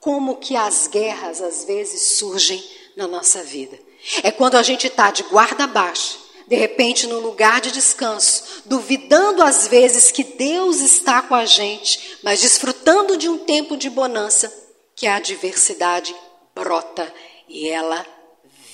como 0.00 0.36
que 0.36 0.56
as 0.56 0.88
guerras 0.88 1.40
às 1.40 1.64
vezes 1.64 2.18
surgem 2.18 2.62
na 2.96 3.06
nossa 3.06 3.44
vida. 3.44 3.78
É 4.22 4.30
quando 4.30 4.56
a 4.56 4.62
gente 4.62 4.86
está 4.86 5.10
de 5.10 5.22
guarda 5.24 5.66
baixa, 5.66 6.16
de 6.48 6.56
repente 6.56 7.06
no 7.06 7.20
lugar 7.20 7.60
de 7.60 7.70
descanso, 7.70 8.62
duvidando 8.64 9.42
às 9.42 9.66
vezes 9.66 10.10
que 10.10 10.24
Deus 10.24 10.80
está 10.80 11.20
com 11.20 11.34
a 11.34 11.44
gente, 11.44 12.18
mas 12.22 12.40
desfrutando 12.40 13.16
de 13.16 13.28
um 13.28 13.38
tempo 13.38 13.76
de 13.76 13.90
bonança, 13.90 14.52
que 14.94 15.06
a 15.06 15.16
adversidade 15.16 16.16
brota 16.54 17.12
e 17.46 17.68
ela 17.68 18.06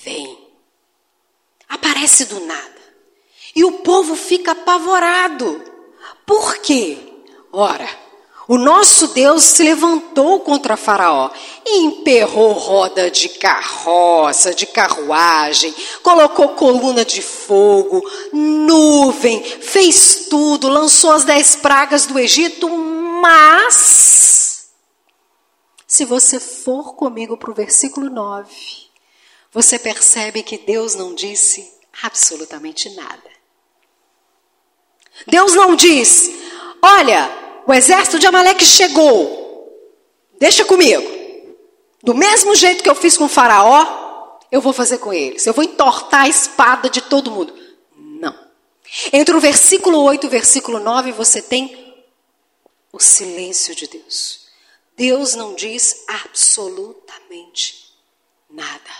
vem. 0.03 0.37
Aparece 1.67 2.25
do 2.25 2.39
nada. 2.41 2.81
E 3.55 3.63
o 3.65 3.79
povo 3.79 4.15
fica 4.15 4.51
apavorado. 4.51 5.61
Por 6.25 6.57
quê? 6.59 6.97
Ora, 7.51 7.87
o 8.47 8.57
nosso 8.57 9.07
Deus 9.07 9.43
se 9.43 9.63
levantou 9.63 10.41
contra 10.41 10.75
Faraó 10.75 11.29
e 11.65 11.83
emperrou 11.83 12.51
roda 12.51 13.09
de 13.09 13.29
carroça, 13.29 14.53
de 14.53 14.65
carruagem, 14.65 15.73
colocou 16.01 16.49
coluna 16.49 17.05
de 17.05 17.21
fogo, 17.21 18.01
nuvem, 18.33 19.41
fez 19.43 20.27
tudo, 20.29 20.67
lançou 20.67 21.13
as 21.13 21.23
dez 21.23 21.55
pragas 21.55 22.05
do 22.05 22.19
Egito, 22.19 22.69
mas, 23.21 24.71
se 25.87 26.03
você 26.03 26.37
for 26.39 26.95
comigo 26.95 27.37
para 27.37 27.51
o 27.51 27.55
versículo 27.55 28.09
9, 28.09 28.49
você 29.53 29.79
percebe 29.79 30.43
que 30.43 30.57
Deus 30.57 30.95
não 30.95 31.15
disse 31.15 31.71
absolutamente 32.01 32.89
nada. 32.89 33.31
Deus 35.27 35.53
não 35.53 35.75
diz, 35.75 36.29
olha, 36.81 37.42
o 37.65 37.73
exército 37.73 38.19
de 38.19 38.27
Amaleque 38.27 38.65
chegou. 38.65 39.41
Deixa 40.39 40.65
comigo. 40.65 41.03
Do 42.01 42.13
mesmo 42.13 42.55
jeito 42.55 42.83
que 42.83 42.89
eu 42.89 42.95
fiz 42.95 43.17
com 43.17 43.25
o 43.25 43.29
Faraó, 43.29 44.39
eu 44.51 44.61
vou 44.61 44.73
fazer 44.73 44.97
com 44.97 45.13
eles. 45.13 45.47
Eu 45.47 45.53
vou 45.53 45.63
entortar 45.63 46.21
a 46.23 46.29
espada 46.29 46.89
de 46.89 47.01
todo 47.01 47.31
mundo. 47.31 47.53
Não. 47.95 48.37
Entre 49.11 49.35
o 49.35 49.39
versículo 49.39 50.01
8 50.03 50.25
e 50.25 50.27
o 50.27 50.29
versículo 50.29 50.79
9, 50.79 51.11
você 51.13 51.41
tem 51.41 51.95
o 52.91 52.99
silêncio 52.99 53.73
de 53.73 53.87
Deus. 53.87 54.47
Deus 54.95 55.33
não 55.33 55.55
diz 55.55 56.03
absolutamente 56.07 57.93
nada. 58.49 58.91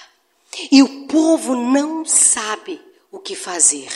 E 0.72 0.82
o 0.82 1.05
povo 1.05 1.55
não 1.55 2.05
sabe 2.05 2.82
o 3.12 3.20
que 3.20 3.36
fazer. 3.36 3.91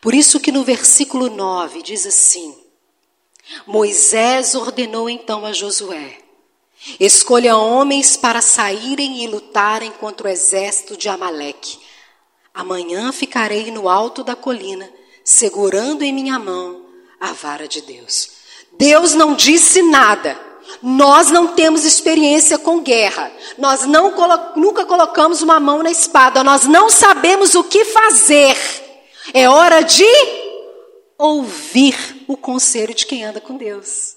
Por 0.00 0.14
isso 0.14 0.40
que 0.40 0.52
no 0.52 0.64
versículo 0.64 1.30
9 1.30 1.82
diz 1.82 2.06
assim: 2.06 2.61
Moisés 3.66 4.54
ordenou 4.54 5.08
então 5.08 5.44
a 5.44 5.52
Josué: 5.52 6.18
Escolha 6.98 7.56
homens 7.56 8.16
para 8.16 8.40
saírem 8.40 9.22
e 9.24 9.26
lutarem 9.26 9.90
contra 9.92 10.26
o 10.26 10.30
exército 10.30 10.96
de 10.96 11.08
Amaleque. 11.08 11.78
Amanhã 12.54 13.12
ficarei 13.12 13.70
no 13.70 13.88
alto 13.88 14.22
da 14.22 14.36
colina, 14.36 14.88
segurando 15.24 16.02
em 16.02 16.12
minha 16.12 16.38
mão 16.38 16.84
a 17.20 17.32
vara 17.32 17.68
de 17.68 17.80
Deus. 17.82 18.30
Deus 18.72 19.14
não 19.14 19.34
disse 19.34 19.82
nada. 19.82 20.38
Nós 20.82 21.30
não 21.30 21.48
temos 21.48 21.84
experiência 21.84 22.58
com 22.58 22.80
guerra. 22.80 23.30
Nós 23.58 23.82
não 23.82 24.12
colo 24.12 24.38
nunca 24.56 24.84
colocamos 24.84 25.42
uma 25.42 25.60
mão 25.60 25.82
na 25.82 25.90
espada. 25.90 26.42
Nós 26.42 26.64
não 26.64 26.88
sabemos 26.88 27.54
o 27.54 27.64
que 27.64 27.84
fazer. 27.84 28.56
É 29.32 29.48
hora 29.48 29.82
de 29.82 30.04
ouvir 31.22 32.24
o 32.26 32.36
conselho 32.36 32.92
de 32.92 33.06
quem 33.06 33.24
anda 33.24 33.40
com 33.40 33.56
Deus. 33.56 34.16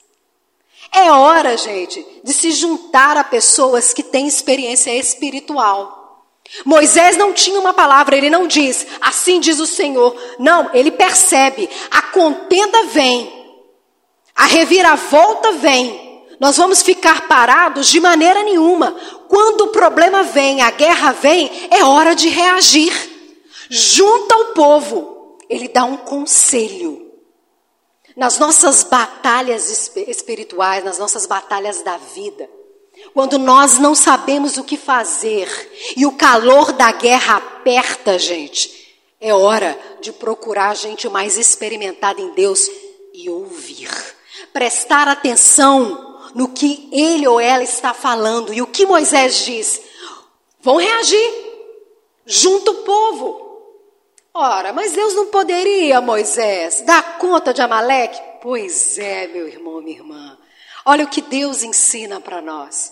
É 0.92 1.12
hora, 1.12 1.56
gente, 1.56 2.04
de 2.24 2.34
se 2.34 2.52
juntar 2.52 3.16
a 3.16 3.24
pessoas 3.24 3.94
que 3.94 4.02
têm 4.02 4.28
experiência 4.28 4.96
espiritual. 4.96 6.26
Moisés 6.66 7.16
não 7.16 7.32
tinha 7.32 7.60
uma 7.60 7.74
palavra, 7.74 8.16
ele 8.16 8.30
não 8.30 8.48
diz, 8.48 8.88
assim 9.02 9.40
diz 9.40 9.60
o 9.60 9.68
Senhor. 9.68 10.16
Não, 10.40 10.72
ele 10.74 10.90
percebe, 10.90 11.70
a 11.92 12.02
contenda 12.02 12.86
vem, 12.86 13.32
a 14.36 14.46
reviravolta 14.46 15.52
vem. 15.54 16.26
Nós 16.40 16.58
vamos 16.58 16.82
ficar 16.82 17.28
parados 17.28 17.88
de 17.88 18.00
maneira 18.00 18.44
nenhuma. 18.44 18.96
Quando 19.28 19.62
o 19.62 19.68
problema 19.68 20.24
vem, 20.24 20.62
a 20.62 20.72
guerra 20.72 21.12
vem, 21.12 21.52
é 21.70 21.84
hora 21.84 22.16
de 22.16 22.30
reagir. 22.30 22.94
Junta 23.70 24.36
o 24.38 24.46
povo, 24.54 25.15
ele 25.50 25.68
dá 25.68 25.84
um 25.84 25.98
conselho. 25.98 27.12
Nas 28.16 28.40
nossas 28.40 28.84
batalhas 28.84 29.70
espirituais, 29.96 30.84
nas 30.84 30.98
nossas 30.98 31.26
batalhas 31.26 31.82
da 31.82 31.98
vida, 31.98 32.50
quando 33.14 33.38
nós 33.38 33.78
não 33.78 33.94
sabemos 33.94 34.58
o 34.58 34.64
que 34.64 34.78
fazer 34.78 35.50
e 35.98 36.06
o 36.06 36.14
calor 36.14 36.72
da 36.72 36.92
guerra 36.92 37.38
aperta, 37.38 38.18
gente, 38.18 38.96
é 39.20 39.34
hora 39.34 39.78
de 40.02 40.12
procurar 40.12 40.76
gente 40.76 41.10
mais 41.10 41.38
experimentada 41.38 42.22
em 42.22 42.34
Deus 42.34 42.70
e 43.14 43.30
ouvir. 43.30 43.90
Prestar 44.54 45.08
atenção 45.08 46.30
no 46.34 46.50
que 46.50 46.90
ele 46.92 47.28
ou 47.28 47.40
ela 47.40 47.64
está 47.64 47.94
falando 47.94 48.54
e 48.54 48.62
o 48.62 48.68
que 48.68 48.86
Moisés 48.86 49.38
diz. 49.38 49.82
Vão 50.62 50.78
reagir. 50.78 51.46
Junto 52.26 52.72
o 52.72 52.84
povo. 52.84 53.45
Ora, 54.38 54.74
mas 54.74 54.92
Deus 54.92 55.16
não 55.16 55.28
poderia, 55.28 56.02
Moisés, 56.02 56.82
dar 56.82 57.18
conta 57.18 57.54
de 57.54 57.62
Amaleque? 57.62 58.22
Pois 58.42 58.98
é, 58.98 59.28
meu 59.28 59.48
irmão, 59.48 59.82
minha 59.82 59.96
irmã. 59.96 60.38
Olha 60.86 61.06
o 61.06 61.08
que 61.08 61.22
Deus 61.22 61.64
ensina 61.64 62.20
para 62.20 62.42
nós. 62.42 62.92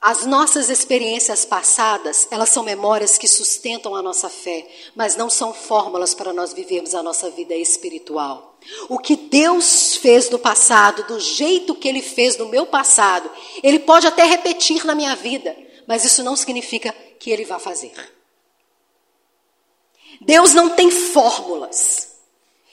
As 0.00 0.26
nossas 0.26 0.68
experiências 0.70 1.44
passadas, 1.44 2.26
elas 2.28 2.48
são 2.48 2.64
memórias 2.64 3.16
que 3.16 3.28
sustentam 3.28 3.94
a 3.94 4.02
nossa 4.02 4.28
fé, 4.28 4.66
mas 4.96 5.14
não 5.14 5.30
são 5.30 5.54
fórmulas 5.54 6.12
para 6.12 6.32
nós 6.32 6.52
vivermos 6.52 6.92
a 6.92 7.04
nossa 7.04 7.30
vida 7.30 7.54
espiritual. 7.54 8.58
O 8.88 8.98
que 8.98 9.14
Deus 9.14 9.94
fez 9.94 10.28
no 10.28 10.40
passado, 10.40 11.04
do 11.04 11.20
jeito 11.20 11.76
que 11.76 11.88
Ele 11.88 12.02
fez 12.02 12.36
no 12.36 12.48
meu 12.48 12.66
passado, 12.66 13.30
Ele 13.62 13.78
pode 13.78 14.08
até 14.08 14.24
repetir 14.24 14.84
na 14.84 14.96
minha 14.96 15.14
vida, 15.14 15.56
mas 15.86 16.04
isso 16.04 16.24
não 16.24 16.34
significa 16.34 16.92
que 17.20 17.30
Ele 17.30 17.44
vai 17.44 17.60
fazer. 17.60 17.92
Deus 20.24 20.52
não 20.54 20.70
tem 20.70 20.90
fórmulas. 20.90 22.12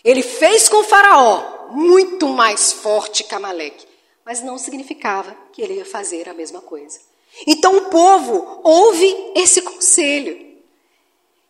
Ele 0.03 0.23
fez 0.23 0.67
com 0.67 0.83
Faraó 0.83 1.69
muito 1.71 2.27
mais 2.27 2.71
forte 2.71 3.23
que 3.23 3.35
Amaleque, 3.35 3.87
mas 4.25 4.41
não 4.41 4.57
significava 4.57 5.35
que 5.53 5.61
ele 5.61 5.75
ia 5.75 5.85
fazer 5.85 6.27
a 6.27 6.33
mesma 6.33 6.61
coisa. 6.61 6.99
Então 7.47 7.77
o 7.77 7.89
povo 7.89 8.61
ouve 8.63 9.31
esse 9.35 9.61
conselho. 9.61 10.51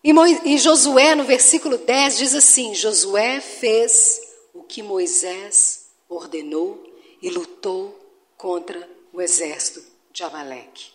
E, 0.03 0.11
e 0.45 0.57
Josué, 0.57 1.15
no 1.15 1.23
versículo 1.23 1.77
10, 1.77 2.17
diz 2.17 2.35
assim: 2.35 2.73
Josué 2.73 3.39
fez 3.39 4.21
o 4.53 4.63
que 4.63 4.83
Moisés 4.83 5.87
ordenou 6.09 6.83
e 7.21 7.29
lutou 7.29 7.97
contra 8.37 8.89
o 9.13 9.21
exército 9.21 9.83
de 10.11 10.23
Amaleque. 10.23 10.91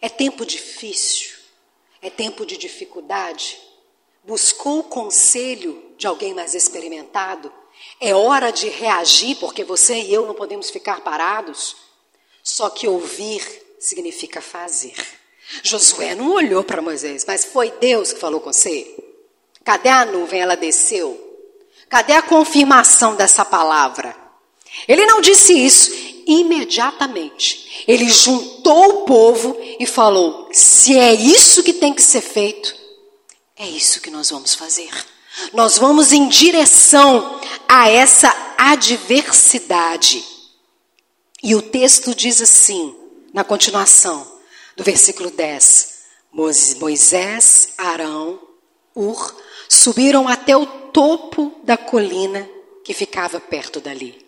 É 0.00 0.08
tempo 0.08 0.44
difícil, 0.44 1.30
é 2.00 2.10
tempo 2.10 2.46
de 2.46 2.56
dificuldade. 2.56 3.60
Buscou 4.24 4.80
o 4.80 4.84
conselho 4.84 5.82
de 5.96 6.06
alguém 6.06 6.32
mais 6.32 6.54
experimentado? 6.54 7.52
É 8.00 8.14
hora 8.14 8.50
de 8.50 8.68
reagir, 8.68 9.36
porque 9.36 9.64
você 9.64 9.94
e 9.94 10.14
eu 10.14 10.26
não 10.26 10.34
podemos 10.34 10.70
ficar 10.70 11.00
parados. 11.00 11.76
Só 12.42 12.70
que 12.70 12.86
ouvir 12.86 13.42
significa 13.78 14.40
fazer. 14.40 14.94
Josué 15.62 16.14
não 16.14 16.32
olhou 16.32 16.62
para 16.62 16.80
Moisés, 16.80 17.24
mas 17.26 17.44
foi 17.44 17.70
Deus 17.72 18.12
que 18.12 18.20
falou 18.20 18.40
com 18.40 18.52
você. 18.52 18.96
Cadê 19.64 19.88
a 19.88 20.04
nuvem? 20.04 20.40
Ela 20.40 20.56
desceu. 20.56 21.18
Cadê 21.88 22.14
a 22.14 22.22
confirmação 22.22 23.14
dessa 23.14 23.44
palavra? 23.44 24.16
Ele 24.88 25.04
não 25.04 25.20
disse 25.20 25.52
isso 25.52 25.90
imediatamente. 26.26 27.84
Ele 27.86 28.08
juntou 28.08 28.88
o 28.88 29.04
povo 29.04 29.56
e 29.78 29.86
falou: 29.86 30.48
se 30.52 30.98
é 30.98 31.12
isso 31.12 31.62
que 31.62 31.72
tem 31.72 31.92
que 31.92 32.02
ser 32.02 32.22
feito, 32.22 32.74
é 33.62 33.68
isso 33.68 34.00
que 34.00 34.10
nós 34.10 34.30
vamos 34.30 34.54
fazer. 34.54 34.90
Nós 35.52 35.78
vamos 35.78 36.12
em 36.12 36.28
direção 36.28 37.40
a 37.68 37.88
essa 37.88 38.34
adversidade. 38.58 40.24
E 41.42 41.54
o 41.54 41.62
texto 41.62 42.14
diz 42.14 42.42
assim: 42.42 42.94
na 43.32 43.44
continuação 43.44 44.40
do 44.76 44.82
versículo 44.82 45.30
10: 45.30 46.02
Moisés, 46.32 47.68
Arão, 47.78 48.40
Ur 48.94 49.34
subiram 49.68 50.28
até 50.28 50.56
o 50.56 50.66
topo 50.66 51.60
da 51.64 51.76
colina 51.76 52.48
que 52.84 52.92
ficava 52.92 53.40
perto 53.40 53.80
dali. 53.80 54.20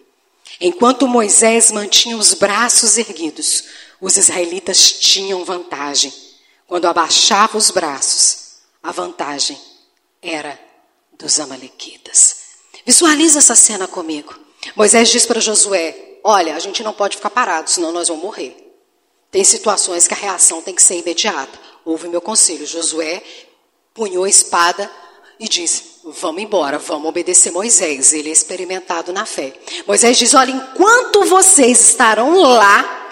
Enquanto 0.61 1.09
Moisés 1.09 1.73
mantinha 1.73 2.17
os 2.17 2.35
braços 2.35 2.97
erguidos, 2.97 3.65
os 4.01 4.17
israelitas 4.17 4.93
tinham 4.93 5.45
vantagem. 5.45 6.13
Quando 6.67 6.87
abaixava 6.87 7.59
os 7.59 7.71
braços, 7.71 8.44
a 8.85 8.93
vantagem 8.93 9.59
era 10.21 10.61
dos 11.19 11.41
Amalequitas. 11.41 12.37
Visualiza 12.85 13.39
essa 13.39 13.55
cena 13.57 13.89
comigo. 13.89 14.39
Moisés 14.77 15.09
diz 15.09 15.25
para 15.25 15.41
Josué: 15.41 16.19
Olha, 16.23 16.55
a 16.55 16.59
gente 16.59 16.83
não 16.83 16.93
pode 16.93 17.17
ficar 17.17 17.31
parado, 17.31 17.71
senão 17.71 17.91
nós 17.91 18.09
vamos 18.09 18.23
morrer. 18.23 18.55
Tem 19.31 19.43
situações 19.43 20.07
que 20.07 20.13
a 20.13 20.17
reação 20.17 20.61
tem 20.61 20.75
que 20.75 20.83
ser 20.83 20.99
imediata. 20.99 21.59
Ouve 21.85 22.09
meu 22.09 22.21
conselho. 22.21 22.67
Josué 22.67 23.23
punhou 23.95 24.25
a 24.25 24.29
espada 24.29 24.91
e 25.41 25.49
disse: 25.49 26.01
Vamos 26.05 26.43
embora, 26.43 26.79
vamos 26.79 27.09
obedecer 27.09 27.51
Moisés. 27.51 28.13
Ele 28.13 28.29
é 28.29 28.33
experimentado 28.33 29.15
na 29.15 29.25
fé. 29.25 29.59
Moisés 29.87 30.19
diz: 30.19 30.35
Olha, 30.35 30.51
enquanto 30.53 31.25
vocês 31.25 31.81
estarão 31.89 32.39
lá, 32.43 33.04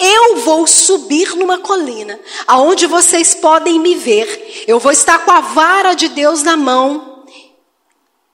eu 0.00 0.36
vou 0.36 0.66
subir 0.66 1.36
numa 1.36 1.58
colina, 1.58 2.18
aonde 2.46 2.86
vocês 2.86 3.34
podem 3.34 3.78
me 3.78 3.94
ver. 3.94 4.64
Eu 4.66 4.78
vou 4.78 4.90
estar 4.90 5.24
com 5.24 5.30
a 5.30 5.40
vara 5.40 5.92
de 5.92 6.08
Deus 6.08 6.42
na 6.42 6.56
mão, 6.56 7.24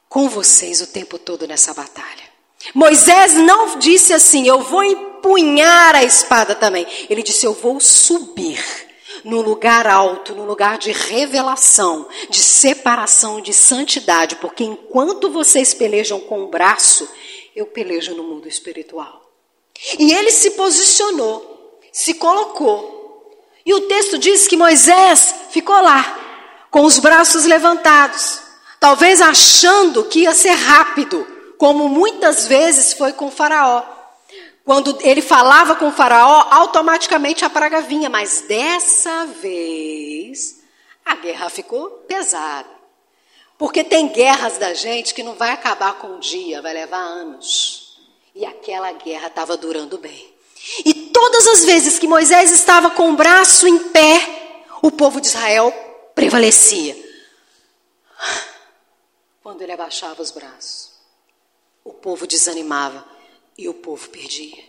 com 0.09 0.29
vocês 0.29 0.81
o 0.81 0.87
tempo 0.87 1.19
todo 1.19 1.47
nessa 1.47 1.75
batalha. 1.75 2.25
Moisés 2.73 3.35
não 3.35 3.79
disse 3.79 4.13
assim: 4.13 4.47
Eu 4.47 4.61
vou 4.61 4.83
empunhar 4.83 5.95
a 5.95 6.05
espada 6.05 6.55
também. 6.55 6.87
Ele 7.11 7.23
disse: 7.23 7.47
Eu 7.47 7.53
vou 7.53 7.81
subir 7.81 8.63
no 9.25 9.41
lugar 9.41 9.87
alto, 9.87 10.35
no 10.35 10.45
lugar 10.45 10.79
de 10.79 10.93
revelação, 10.93 12.09
de 12.31 12.39
separação, 12.39 13.41
de 13.41 13.53
santidade, 13.53 14.37
porque 14.37 14.63
enquanto 14.63 15.31
vocês 15.31 15.75
pelejam 15.75 16.21
com 16.21 16.45
o 16.45 16.49
braço, 16.49 17.09
eu 17.55 17.67
pelejo 17.67 18.15
no 18.15 18.23
mundo 18.23 18.49
espiritual. 18.49 19.23
E 19.99 20.13
ele 20.13 20.31
se 20.31 20.53
posicionou, 20.53 21.56
se 21.97 22.13
colocou. 22.13 23.35
E 23.65 23.73
o 23.73 23.89
texto 23.89 24.19
diz 24.19 24.47
que 24.47 24.55
Moisés 24.55 25.35
ficou 25.49 25.81
lá, 25.81 26.05
com 26.71 26.85
os 26.85 26.99
braços 26.99 27.47
levantados, 27.47 28.39
talvez 28.79 29.23
achando 29.23 30.05
que 30.05 30.21
ia 30.21 30.35
ser 30.35 30.51
rápido, 30.51 31.27
como 31.57 31.89
muitas 31.89 32.47
vezes 32.47 32.93
foi 32.93 33.15
com 33.15 33.31
Faraó. 33.31 33.83
Quando 34.63 34.99
ele 35.01 35.23
falava 35.23 35.75
com 35.75 35.91
faraó, 35.91 36.49
automaticamente 36.51 37.45
a 37.45 37.51
praga 37.51 37.81
vinha, 37.81 38.11
mas 38.11 38.43
dessa 38.43 39.25
vez 39.27 40.61
a 41.05 41.15
guerra 41.15 41.49
ficou 41.49 41.89
pesada. 42.07 42.69
Porque 43.57 43.83
tem 43.83 44.09
guerras 44.09 44.59
da 44.59 44.75
gente 44.75 45.15
que 45.15 45.23
não 45.23 45.35
vai 45.35 45.51
acabar 45.51 45.95
com 45.95 46.09
um 46.09 46.19
dia, 46.19 46.61
vai 46.61 46.75
levar 46.75 46.99
anos. 46.99 47.97
E 48.35 48.45
aquela 48.45 48.93
guerra 48.93 49.29
estava 49.29 49.57
durando 49.57 49.97
bem. 49.99 50.36
E 50.85 50.95
todas 51.13 51.47
as 51.49 51.65
vezes 51.65 51.99
que 51.99 52.09
Moisés 52.09 52.51
estava 52.51 52.91
com 52.91 53.11
o 53.11 53.17
braço 53.17 53.67
em 53.67 53.91
pé, 53.91 54.65
o 54.83 54.91
povo 54.91 55.21
de 55.21 55.29
Israel 55.29 55.73
prevalecia. 56.15 56.97
Quando 59.43 59.63
ele 59.63 59.73
abaixava 59.73 60.23
os 60.23 60.31
braços, 60.31 60.93
o 61.85 61.93
povo 61.93 62.27
desanimava 62.27 63.05
e 63.57 63.69
o 63.69 63.75
povo 63.75 64.09
perdia. 64.09 64.65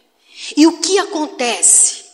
E 0.56 0.68
o 0.68 0.80
que 0.80 1.00
acontece? 1.00 2.06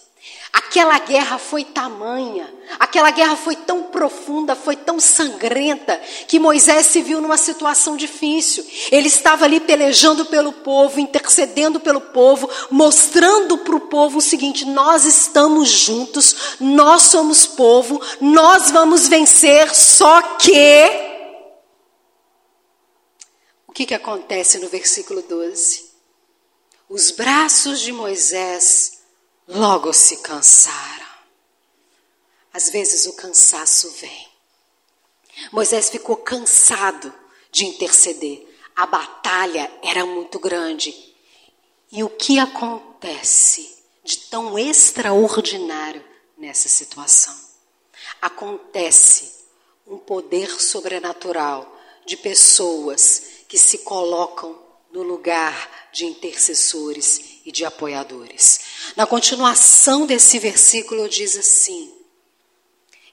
Aquela 0.54 1.00
guerra 1.00 1.40
foi 1.40 1.66
tamanha, 1.66 2.48
aquela 2.80 3.10
guerra 3.10 3.36
foi 3.36 3.56
tão 3.56 3.86
profunda, 3.86 4.56
foi 4.56 4.76
tão 4.76 5.00
sangrenta, 5.00 6.00
que 6.28 6.38
Moisés 6.38 6.86
se 6.86 7.02
viu 7.02 7.20
numa 7.20 7.38
situação 7.38 7.98
difícil. 7.98 8.64
Ele 8.92 9.08
estava 9.08 9.46
ali 9.46 9.60
pelejando 9.60 10.28
pelo 10.28 10.54
povo, 10.54 11.00
intercedendo 11.00 11.80
pelo 11.80 12.00
povo, 12.00 12.48
mostrando 12.70 13.58
para 13.58 13.76
o 13.76 13.80
povo 13.80 14.20
o 14.20 14.22
seguinte: 14.22 14.64
nós 14.64 15.06
estamos 15.06 15.70
juntos, 15.70 16.56
nós 16.60 17.02
somos 17.04 17.48
povo, 17.48 18.00
nós 18.22 18.70
vamos 18.70 19.08
vencer, 19.08 19.74
só 19.74 20.22
que. 20.38 20.88
O 23.68 23.72
que, 23.74 23.88
que 23.88 23.96
acontece 23.96 24.60
no 24.60 24.70
versículo 24.70 25.24
12? 25.24 25.92
Os 26.88 27.10
braços 27.10 27.80
de 27.80 27.92
Moisés 27.92 29.03
logo 29.48 29.94
se 29.94 30.18
cansaram. 30.18 31.08
Às 32.54 32.70
vezes 32.70 33.06
o 33.08 33.14
cansaço 33.14 33.90
vem. 33.92 34.28
Moisés 35.52 35.90
ficou 35.90 36.18
cansado 36.18 37.14
de 37.52 37.66
interceder. 37.66 38.48
A 38.76 38.86
batalha 38.86 39.72
era 39.82 40.06
muito 40.06 40.40
grande. 40.40 40.94
E 41.92 42.04
o 42.04 42.10
que 42.10 42.40
acontece 42.40 43.84
de 44.04 44.18
tão 44.18 44.58
extraordinário 44.58 46.04
nessa 46.38 46.70
situação? 46.70 47.36
Acontece 48.22 49.44
um 49.86 49.98
poder 49.98 50.50
sobrenatural 50.60 51.80
de 52.06 52.18
pessoas 52.18 53.44
que 53.48 53.58
se 53.58 53.80
colocam 53.80 54.60
no 54.92 55.04
lugar 55.04 55.90
de 55.92 56.06
intercessores 56.06 57.33
e 57.46 57.52
de 57.52 57.66
apoiadores. 57.66 58.94
Na 58.96 59.06
continuação 59.06 60.06
desse 60.06 60.40
versículo 60.40 61.08
diz 61.10 61.38
assim: 61.38 61.94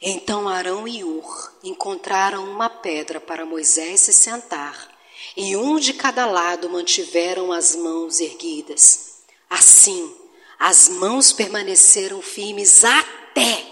Então 0.01 0.49
Arão 0.49 0.87
e 0.87 1.05
Ur 1.05 1.53
encontraram 1.63 2.45
uma 2.45 2.69
pedra 2.69 3.21
para 3.21 3.47
Moisés 3.47 4.01
se 4.01 4.13
sentar, 4.13 4.89
e 5.37 5.57
um 5.57 5.79
de 5.79 5.93
cada 5.95 6.27
lado 6.27 6.69
mantiveram 6.69 7.53
as 7.53 7.75
mãos 7.75 8.21
erguidas. 8.21 9.21
Assim, 9.49 10.15
as 10.59 10.89
mãos 10.89 11.33
permaneceram 11.33 12.23
firmes 12.23 12.85
até 12.85 13.67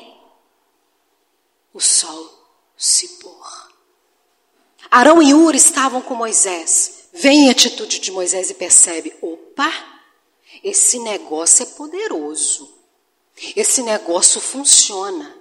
o 1.73 1.81
sol 1.81 2.37
se 2.77 3.09
pôr. 3.21 3.69
Arão 4.91 5.23
e 5.23 5.35
Ur 5.35 5.55
estavam 5.55 6.01
com 6.01 6.15
Moisés 6.15 6.99
vem 7.13 7.49
a 7.49 7.53
atitude 7.53 7.99
de 7.99 8.11
Moisés 8.11 8.51
e 8.51 8.55
percebe: 8.55 9.15
opa, 9.21 9.71
esse 10.63 10.99
negócio 10.99 11.63
é 11.63 11.67
poderoso. 11.67 12.75
Esse 13.55 13.83
negócio 13.83 14.41
funciona. 14.41 15.35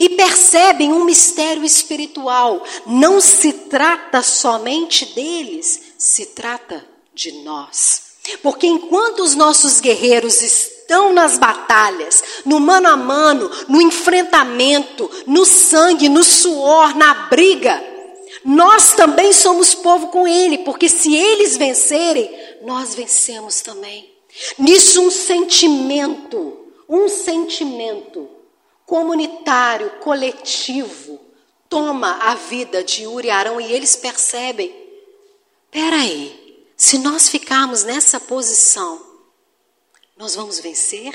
E 0.00 0.10
percebem 0.10 0.92
um 0.92 1.04
mistério 1.04 1.64
espiritual. 1.64 2.62
Não 2.86 3.20
se 3.20 3.52
trata 3.52 4.22
somente 4.22 5.04
deles, 5.14 5.94
se 5.98 6.26
trata 6.26 6.86
de 7.12 7.32
nós. 7.42 8.02
Porque 8.42 8.66
enquanto 8.66 9.20
os 9.20 9.34
nossos 9.34 9.80
guerreiros 9.80 10.40
estão 10.40 11.12
nas 11.12 11.36
batalhas, 11.36 12.22
no 12.44 12.58
mano 12.58 12.88
a 12.88 12.96
mano, 12.96 13.50
no 13.68 13.80
enfrentamento, 13.82 15.10
no 15.26 15.44
sangue, 15.44 16.08
no 16.08 16.24
suor, 16.24 16.96
na 16.96 17.12
briga, 17.28 17.82
nós 18.44 18.92
também 18.92 19.32
somos 19.32 19.74
povo 19.74 20.08
com 20.08 20.26
ele, 20.26 20.58
porque 20.58 20.88
se 20.88 21.14
eles 21.14 21.56
vencerem, 21.56 22.30
nós 22.62 22.94
vencemos 22.94 23.60
também. 23.60 24.13
Nisso 24.58 25.00
um 25.00 25.10
sentimento, 25.10 26.72
um 26.88 27.08
sentimento 27.08 28.28
comunitário, 28.84 29.90
coletivo, 30.00 31.20
toma 31.68 32.18
a 32.18 32.34
vida 32.34 32.82
de 32.84 33.06
Uri 33.06 33.28
e 33.28 33.30
Arão 33.30 33.60
e 33.60 33.72
eles 33.72 33.96
percebem, 33.96 34.74
peraí, 35.70 36.66
se 36.76 36.98
nós 36.98 37.28
ficarmos 37.28 37.84
nessa 37.84 38.20
posição, 38.20 39.00
nós 40.16 40.34
vamos 40.34 40.58
vencer? 40.60 41.14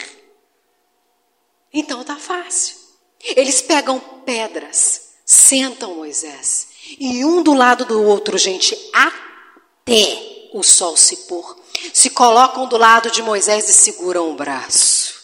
Então 1.74 2.04
tá 2.04 2.16
fácil. 2.16 2.78
Eles 3.22 3.62
pegam 3.62 4.00
pedras, 4.26 5.10
sentam 5.26 5.96
Moisés 5.96 6.70
e 6.98 7.24
um 7.26 7.44
do 7.44 7.54
lado 7.54 7.86
do 7.86 8.02
outro, 8.02 8.38
gente, 8.38 8.76
até 8.94 10.50
o 10.54 10.64
sol 10.64 10.96
se 10.96 11.28
pôr. 11.28 11.59
Se 11.94 12.10
colocam 12.10 12.68
do 12.68 12.78
lado 12.78 13.10
de 13.12 13.22
Moisés 13.22 13.70
e 13.70 13.74
seguram 13.74 14.32
o 14.32 14.36
braço. 14.36 15.16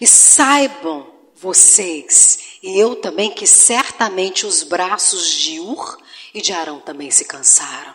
E 0.00 0.06
saibam 0.06 1.12
vocês, 1.36 2.58
e 2.62 2.78
eu 2.78 2.94
também, 2.94 3.30
que 3.30 3.46
certamente 3.46 4.46
os 4.46 4.62
braços 4.62 5.28
de 5.28 5.58
Ur 5.58 5.98
e 6.32 6.40
de 6.40 6.52
Arão 6.52 6.78
também 6.78 7.10
se 7.10 7.24
cansaram. 7.24 7.94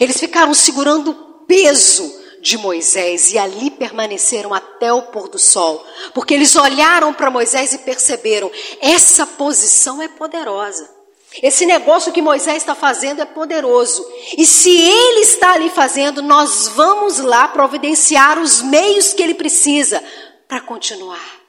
Eles 0.00 0.18
ficaram 0.18 0.52
segurando 0.52 1.12
o 1.12 1.14
peso 1.46 2.22
de 2.40 2.58
Moisés 2.58 3.32
e 3.32 3.38
ali 3.38 3.70
permaneceram 3.70 4.52
até 4.52 4.92
o 4.92 5.02
pôr 5.02 5.28
do 5.28 5.38
sol, 5.38 5.86
porque 6.12 6.34
eles 6.34 6.56
olharam 6.56 7.14
para 7.14 7.30
Moisés 7.30 7.72
e 7.72 7.78
perceberam: 7.78 8.50
essa 8.80 9.24
posição 9.24 10.02
é 10.02 10.08
poderosa. 10.08 10.91
Esse 11.40 11.64
negócio 11.64 12.12
que 12.12 12.20
Moisés 12.20 12.58
está 12.58 12.74
fazendo 12.74 13.22
é 13.22 13.24
poderoso. 13.24 14.06
E 14.36 14.44
se 14.44 14.70
ele 14.70 15.20
está 15.20 15.52
ali 15.52 15.70
fazendo, 15.70 16.20
nós 16.20 16.68
vamos 16.68 17.18
lá 17.18 17.48
providenciar 17.48 18.38
os 18.38 18.60
meios 18.60 19.12
que 19.12 19.22
ele 19.22 19.34
precisa 19.34 20.02
para 20.48 20.60
continuar. 20.60 21.40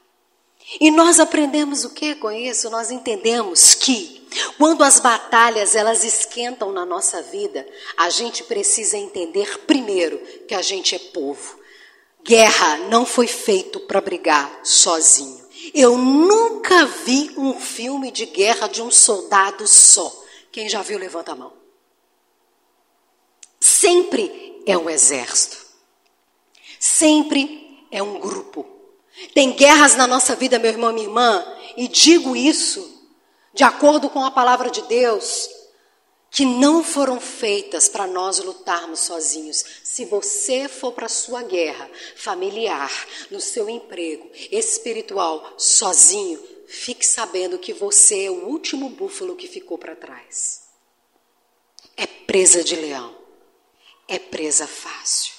E 0.80 0.89
nós 0.89 1.19
aprendemos 1.19 1.84
o 1.84 1.89
que 1.89 2.15
com 2.15 2.32
isso? 2.32 2.69
Nós 2.69 2.91
entendemos 2.91 3.76
que 3.76 4.24
quando 4.58 4.84
as 4.84 5.00
batalhas 5.00 5.76
elas 5.76 6.04
esquentam 6.04 6.72
na 6.72 6.86
nossa 6.86 7.22
vida, 7.22 7.67
a 7.98 8.10
gente 8.10 8.43
precisa 8.43 8.98
entender 8.98 9.60
primeiro 9.67 10.17
que 10.48 10.56
a 10.56 10.62
gente 10.62 10.96
é 10.96 11.00
povo. 11.00 11.60
Guerra 12.24 12.78
não 12.89 13.06
foi 13.06 13.28
feito 13.28 13.82
para 13.82 14.02
brigar 14.02 14.62
sozinho. 14.63 15.42
Eu 15.74 15.98
nunca 15.98 16.86
vi 16.86 17.32
um 17.36 17.60
filme 17.60 18.12
de 18.12 18.26
guerra 18.28 18.68
de 18.68 18.82
um 18.82 18.92
soldado 18.92 19.68
só. 19.68 20.24
Quem 20.52 20.70
já 20.70 20.82
viu, 20.82 21.00
levanta 21.00 21.32
a 21.32 21.36
mão. 21.36 21.54
Sempre 23.60 24.62
é 24.66 24.78
um 24.78 24.90
exército. 24.90 25.66
Sempre 26.80 27.86
é 27.90 28.04
um 28.04 28.20
grupo. 28.20 28.66
Tem 29.34 29.52
guerras 29.54 29.96
na 29.96 30.06
nossa 30.06 30.36
vida, 30.36 30.60
meu 30.60 30.70
irmão, 30.70 30.94
minha 30.94 31.08
irmã, 31.08 31.46
e 31.78 31.88
digo 31.88 32.36
isso 32.36 32.94
de 33.54 33.64
acordo 33.64 34.10
com 34.10 34.24
a 34.26 34.32
palavra 34.32 34.70
de 34.70 34.82
Deus, 34.84 35.50
que 36.34 36.46
não 36.46 36.84
foram 36.84 37.22
feitas 37.22 37.88
para 37.88 38.08
nós 38.08 38.39
lutarmos 38.39 39.02
sozinhos. 39.02 39.63
Se 39.84 40.04
você 40.04 40.67
for 40.67 40.91
para 40.91 41.06
a 41.06 41.10
sua 41.10 41.43
guerra 41.43 41.88
familiar, 42.15 42.91
no 43.30 43.39
seu 43.39 43.69
emprego, 43.69 44.32
espiritual, 44.52 45.54
sozinho, 45.60 46.41
fique 46.67 47.06
sabendo 47.06 47.60
que 47.60 47.72
você 47.72 48.26
é 48.26 48.32
o 48.32 48.48
último 48.48 48.89
búfalo 48.89 49.36
que 49.36 49.48
ficou 49.48 49.78
para 49.78 49.96
trás. 49.96 50.63
É 51.96 52.08
presa 52.08 52.63
de 52.63 52.78
leão. 52.78 53.15
É 54.08 54.17
presa 54.17 54.65
fácil. 54.65 55.36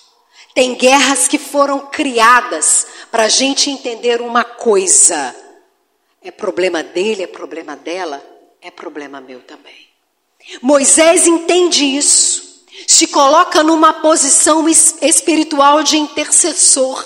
Tem 0.54 0.76
guerras 0.76 1.26
que 1.26 1.38
foram 1.38 1.90
criadas 1.90 2.86
para 3.10 3.24
a 3.24 3.28
gente 3.28 3.68
entender 3.68 4.20
uma 4.20 4.44
coisa. 4.44 5.34
É 6.22 6.30
problema 6.30 6.84
dele, 6.84 7.24
é 7.24 7.26
problema 7.26 7.74
dela, 7.74 8.24
é 8.60 8.70
problema 8.70 9.20
meu 9.20 9.42
também. 9.42 9.93
Moisés 10.60 11.26
entende 11.26 11.84
isso, 11.84 12.64
se 12.86 13.06
coloca 13.06 13.62
numa 13.62 13.92
posição 13.94 14.68
espiritual 14.68 15.82
de 15.82 15.96
intercessor, 15.96 17.04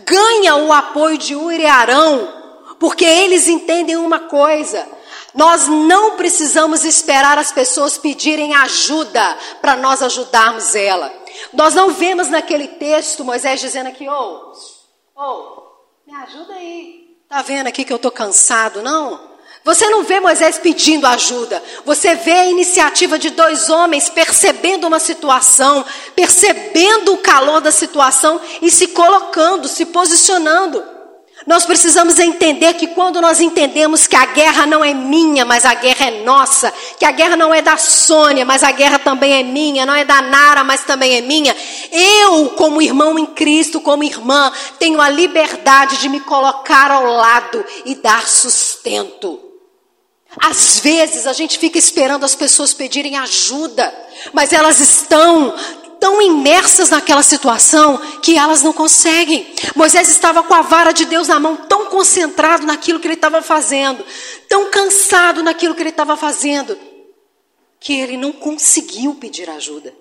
ganha 0.00 0.56
o 0.56 0.72
apoio 0.72 1.16
de 1.16 1.34
Uri 1.34 1.62
e 1.62 1.66
Arão, 1.66 2.42
porque 2.78 3.04
eles 3.04 3.46
entendem 3.46 3.96
uma 3.96 4.20
coisa: 4.20 4.86
nós 5.34 5.68
não 5.68 6.16
precisamos 6.16 6.84
esperar 6.84 7.38
as 7.38 7.52
pessoas 7.52 7.96
pedirem 7.96 8.54
ajuda 8.54 9.36
para 9.60 9.76
nós 9.76 10.02
ajudarmos 10.02 10.74
ela. 10.74 11.12
Nós 11.52 11.74
não 11.74 11.90
vemos 11.90 12.28
naquele 12.28 12.68
texto 12.68 13.24
Moisés 13.24 13.60
dizendo 13.60 13.88
aqui, 13.88 14.08
ô, 14.08 14.12
oh, 14.12 14.52
oh, 15.16 15.62
me 16.06 16.14
ajuda 16.16 16.54
aí. 16.54 17.16
Tá 17.28 17.40
vendo 17.40 17.66
aqui 17.66 17.84
que 17.84 17.92
eu 17.92 17.96
estou 17.96 18.10
cansado, 18.10 18.82
não? 18.82 19.31
Você 19.64 19.88
não 19.88 20.02
vê 20.02 20.18
Moisés 20.18 20.58
pedindo 20.58 21.06
ajuda. 21.06 21.62
Você 21.84 22.16
vê 22.16 22.32
a 22.32 22.50
iniciativa 22.50 23.16
de 23.16 23.30
dois 23.30 23.70
homens 23.70 24.08
percebendo 24.08 24.86
uma 24.86 24.98
situação, 24.98 25.84
percebendo 26.16 27.12
o 27.12 27.18
calor 27.18 27.60
da 27.60 27.70
situação 27.70 28.40
e 28.60 28.70
se 28.70 28.88
colocando, 28.88 29.68
se 29.68 29.86
posicionando. 29.86 30.82
Nós 31.46 31.64
precisamos 31.64 32.18
entender 32.18 32.74
que 32.74 32.88
quando 32.88 33.20
nós 33.20 33.40
entendemos 33.40 34.06
que 34.06 34.14
a 34.14 34.26
guerra 34.26 34.64
não 34.64 34.84
é 34.84 34.94
minha, 34.94 35.44
mas 35.44 35.64
a 35.64 35.74
guerra 35.74 36.06
é 36.06 36.22
nossa, 36.22 36.72
que 36.98 37.04
a 37.04 37.10
guerra 37.10 37.36
não 37.36 37.52
é 37.52 37.60
da 37.60 37.76
Sônia, 37.76 38.44
mas 38.44 38.62
a 38.62 38.70
guerra 38.70 38.98
também 38.98 39.32
é 39.32 39.42
minha, 39.42 39.84
não 39.84 39.94
é 39.94 40.04
da 40.04 40.22
Nara, 40.22 40.62
mas 40.62 40.84
também 40.84 41.16
é 41.16 41.20
minha, 41.20 41.54
eu, 41.90 42.50
como 42.50 42.80
irmão 42.80 43.18
em 43.18 43.26
Cristo, 43.26 43.80
como 43.80 44.04
irmã, 44.04 44.52
tenho 44.78 45.00
a 45.00 45.08
liberdade 45.08 45.98
de 45.98 46.08
me 46.08 46.20
colocar 46.20 46.92
ao 46.92 47.06
lado 47.06 47.64
e 47.84 47.96
dar 47.96 48.28
sustento. 48.28 49.51
Às 50.38 50.80
vezes 50.80 51.26
a 51.26 51.32
gente 51.32 51.58
fica 51.58 51.78
esperando 51.78 52.24
as 52.24 52.34
pessoas 52.34 52.72
pedirem 52.72 53.16
ajuda, 53.16 53.92
mas 54.32 54.52
elas 54.52 54.80
estão 54.80 55.54
tão 56.00 56.20
imersas 56.20 56.90
naquela 56.90 57.22
situação 57.22 57.96
que 58.20 58.36
elas 58.36 58.62
não 58.62 58.72
conseguem. 58.72 59.54
Moisés 59.76 60.08
estava 60.08 60.42
com 60.42 60.52
a 60.52 60.62
vara 60.62 60.90
de 60.90 61.04
Deus 61.04 61.28
na 61.28 61.38
mão, 61.38 61.56
tão 61.56 61.86
concentrado 61.86 62.66
naquilo 62.66 62.98
que 62.98 63.06
ele 63.06 63.14
estava 63.14 63.40
fazendo, 63.40 64.04
tão 64.48 64.68
cansado 64.70 65.44
naquilo 65.44 65.74
que 65.74 65.82
ele 65.82 65.90
estava 65.90 66.16
fazendo, 66.16 66.76
que 67.78 67.92
ele 67.92 68.16
não 68.16 68.32
conseguiu 68.32 69.14
pedir 69.14 69.48
ajuda. 69.48 69.94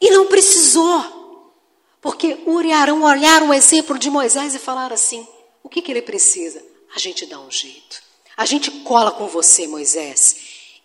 E 0.00 0.10
não 0.10 0.26
precisou, 0.26 1.52
porque 2.00 2.42
Uri 2.44 2.68
e 2.68 2.72
Arão 2.72 3.04
olharam 3.04 3.50
o 3.50 3.54
exemplo 3.54 3.96
de 3.96 4.10
Moisés 4.10 4.54
e 4.54 4.58
falaram 4.58 4.94
assim: 4.94 5.26
o 5.62 5.68
que, 5.68 5.80
que 5.80 5.92
ele 5.92 6.02
precisa? 6.02 6.62
A 6.94 6.98
gente 6.98 7.24
dá 7.24 7.38
um 7.38 7.50
jeito. 7.50 8.01
A 8.36 8.46
gente 8.46 8.70
cola 8.82 9.12
com 9.12 9.26
você, 9.26 9.66
Moisés. 9.66 10.36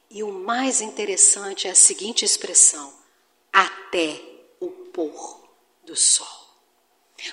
E 0.10 0.24
o 0.24 0.32
mais 0.32 0.82
interessante 0.82 1.68
é 1.68 1.72
a 1.72 1.76
seguinte 1.76 2.24
expressão: 2.24 2.94
até 3.52 4.22
o 4.60 4.70
pôr 4.70 5.44
do 5.84 5.96
sol. 5.96 6.28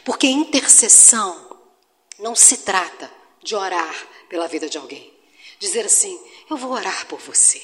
Porque 0.04 0.26
intercessão 0.26 1.58
não 2.18 2.34
se 2.34 2.58
trata 2.58 3.10
de 3.42 3.54
orar 3.54 4.08
pela 4.28 4.48
vida 4.48 4.68
de 4.68 4.78
alguém. 4.78 5.12
Dizer 5.58 5.86
assim, 5.86 6.18
eu 6.48 6.56
vou 6.56 6.72
orar 6.72 7.06
por 7.06 7.18
você. 7.20 7.62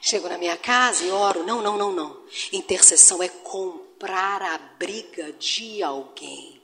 Chego 0.00 0.28
na 0.28 0.38
minha 0.38 0.56
casa 0.56 1.04
e 1.04 1.10
oro. 1.10 1.42
Não, 1.44 1.62
não, 1.62 1.76
não, 1.76 1.92
não. 1.92 2.22
Intercessão 2.52 3.22
é 3.22 3.28
comprar 3.28 4.42
a 4.42 4.58
briga 4.58 5.32
de 5.32 5.82
alguém. 5.82 6.57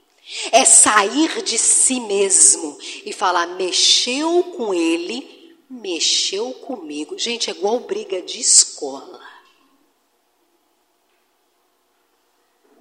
É 0.51 0.65
sair 0.65 1.43
de 1.43 1.57
si 1.57 1.99
mesmo 1.99 2.77
e 3.05 3.13
falar: 3.13 3.45
mexeu 3.45 4.43
com 4.57 4.73
ele, 4.73 5.55
mexeu 5.69 6.51
comigo. 6.53 7.17
Gente, 7.17 7.49
é 7.49 7.53
igual 7.53 7.79
briga 7.81 8.21
de 8.21 8.39
escola. 8.39 9.21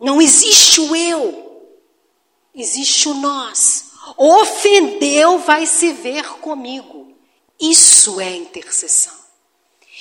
Não 0.00 0.20
existe 0.20 0.80
o 0.80 0.94
eu, 0.94 1.70
existe 2.54 3.09
o 3.09 3.14
nós. 3.14 3.92
Ofendeu, 4.16 5.38
vai 5.38 5.66
se 5.66 5.92
ver 5.92 6.24
comigo. 6.40 7.14
Isso 7.61 8.20
é 8.20 8.37
intercessão. 8.37 9.24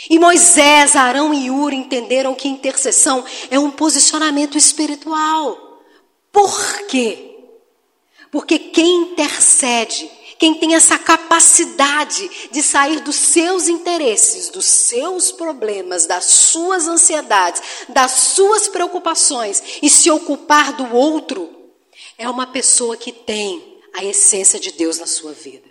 E 0.10 0.19
Moisés, 0.19 0.95
Arão 0.95 1.34
e 1.34 1.49
Uri 1.49 1.77
entenderam 1.77 2.36
que 2.36 2.47
intercessão 2.47 3.23
é 3.49 3.58
um 3.58 3.71
posicionamento 3.71 4.58
espiritual. 4.58 5.82
Por 6.32 6.88
quê? 6.88 7.33
Porque 8.34 8.58
quem 8.58 9.12
intercede, 9.12 10.10
quem 10.39 10.56
tem 10.56 10.74
essa 10.74 10.98
capacidade 10.98 12.50
de 12.50 12.63
sair 12.63 13.00
dos 13.02 13.15
seus 13.15 13.67
interesses, 13.67 14.50
dos 14.50 14.65
seus 14.65 15.32
problemas, 15.32 16.08
das 16.08 16.26
suas 16.26 16.88
ansiedades, 16.88 17.62
das 17.89 18.12
suas 18.12 18.67
preocupações 18.67 19.62
e 19.84 19.88
se 19.88 20.10
ocupar 20.10 20.74
do 20.74 20.96
outro, 20.96 21.48
é 22.17 22.28
uma 22.28 22.48
pessoa 22.48 22.98
que 22.98 23.12
tem 23.12 23.80
a 23.93 24.04
essência 24.04 24.60
de 24.60 24.72
Deus 24.72 24.98
na 24.98 25.06
sua 25.06 25.32
vida. 25.32 25.69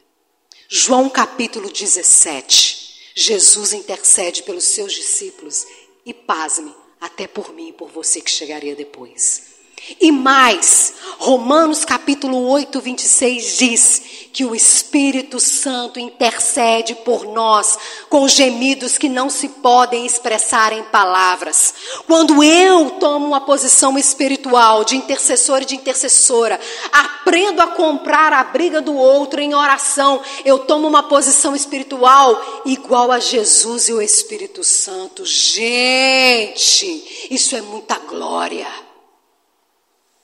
João 0.69 1.11
capítulo 1.11 1.69
17. 1.69 3.11
Jesus 3.17 3.73
intercede 3.73 4.45
pelos 4.45 4.67
seus 4.67 4.93
discípulos 4.93 5.67
e 6.07 6.15
pasme, 6.15 6.73
até 7.01 7.27
por 7.27 7.53
mim 7.53 7.71
e 7.71 7.73
por 7.73 7.89
você 7.89 8.21
que 8.21 8.31
chegaria 8.31 8.77
depois. 8.77 9.52
E 10.01 10.13
mais, 10.13 10.95
Romanos 11.19 11.85
capítulo 11.85 12.49
8, 12.49 12.81
26 12.81 13.57
diz 13.57 14.03
que 14.33 14.45
o 14.45 14.55
Espírito 14.55 15.39
Santo 15.39 16.01
intercede 16.01 16.95
por 16.95 17.27
nós 17.27 17.79
com 18.09 18.27
gemidos 18.27 18.97
que 18.97 19.09
não 19.09 19.29
se 19.29 19.49
podem 19.49 20.07
expressar 20.07 20.73
em 20.73 20.83
palavras. 20.85 21.75
Quando 22.07 22.43
eu 22.43 22.93
tomo 22.93 23.27
uma 23.27 23.41
posição 23.41 23.99
espiritual 23.99 24.85
de 24.85 24.97
intercessor 24.97 25.63
e 25.63 25.67
de 25.67 25.77
intercessora, 25.77 26.59
aprendo 26.93 27.61
a 27.61 27.67
comprar 27.67 28.33
a 28.33 28.43
briga 28.43 28.81
do 28.81 28.95
outro 28.95 29.41
em 29.41 29.55
oração, 29.55 30.23
eu 30.45 30.61
tomo 30.61 30.89
uma 30.89 31.03
posição 31.03 31.55
espiritual 31.55 32.63
igual 32.65 33.13
a 33.13 33.19
Jesus 33.19 33.89
e 33.89 33.93
o 33.93 34.01
Espírito 34.01 34.65
Santo. 34.65 35.27
Gente, 35.27 37.29
isso 37.31 37.55
é 37.55 37.61
muita 37.61 37.99
glória. 37.99 38.92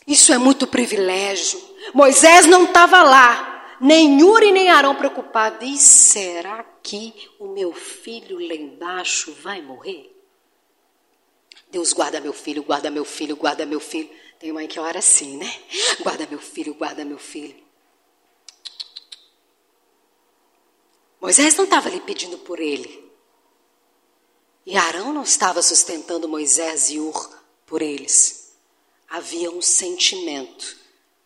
Isso 0.09 0.33
é 0.33 0.38
muito 0.38 0.66
privilégio. 0.66 1.61
Moisés 1.92 2.47
não 2.47 2.64
estava 2.64 3.03
lá, 3.03 3.77
nem 3.79 4.23
Uri 4.23 4.51
nem 4.51 4.71
Arão 4.71 4.94
preocupado. 4.94 5.62
E 5.62 5.77
será 5.77 6.64
que 6.83 7.12
o 7.38 7.49
meu 7.49 7.75
filho 7.75 8.38
lá 8.38 8.55
embaixo 8.55 9.37
vai 9.42 9.61
morrer? 9.61 10.16
Deus 11.71 11.92
guarda 11.92 12.23
meu 12.23 12.33
filho, 12.33 12.62
guarda 12.62 12.90
meu 12.90 13.05
filho, 13.05 13.37
guarda 13.37 13.66
meu 13.66 13.79
filho. 13.79 14.09
Tem 14.40 14.51
mãe 14.51 14.66
que 14.66 14.81
ora 14.81 14.99
assim, 14.99 15.37
né? 15.37 15.53
Guarda 16.01 16.27
meu 16.27 16.38
filho, 16.38 16.73
guarda 16.73 17.05
meu 17.05 17.18
filho. 17.18 17.62
Moisés 21.21 21.55
não 21.55 21.64
estava 21.64 21.88
ali 21.88 22.01
pedindo 22.01 22.38
por 22.38 22.59
ele. 22.59 23.12
E 24.64 24.75
Arão 24.75 25.12
não 25.12 25.23
estava 25.23 25.61
sustentando 25.61 26.27
Moisés 26.27 26.88
e 26.88 26.99
Ur 26.99 27.38
por 27.66 27.83
eles 27.83 28.38
havia 29.09 29.51
um 29.51 29.62
sentimento 29.62 30.77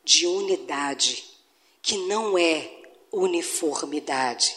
de 0.04 0.26
unidade 0.26 1.24
que 1.80 1.96
não 1.98 2.38
é 2.38 2.70
uniformidade. 3.10 4.54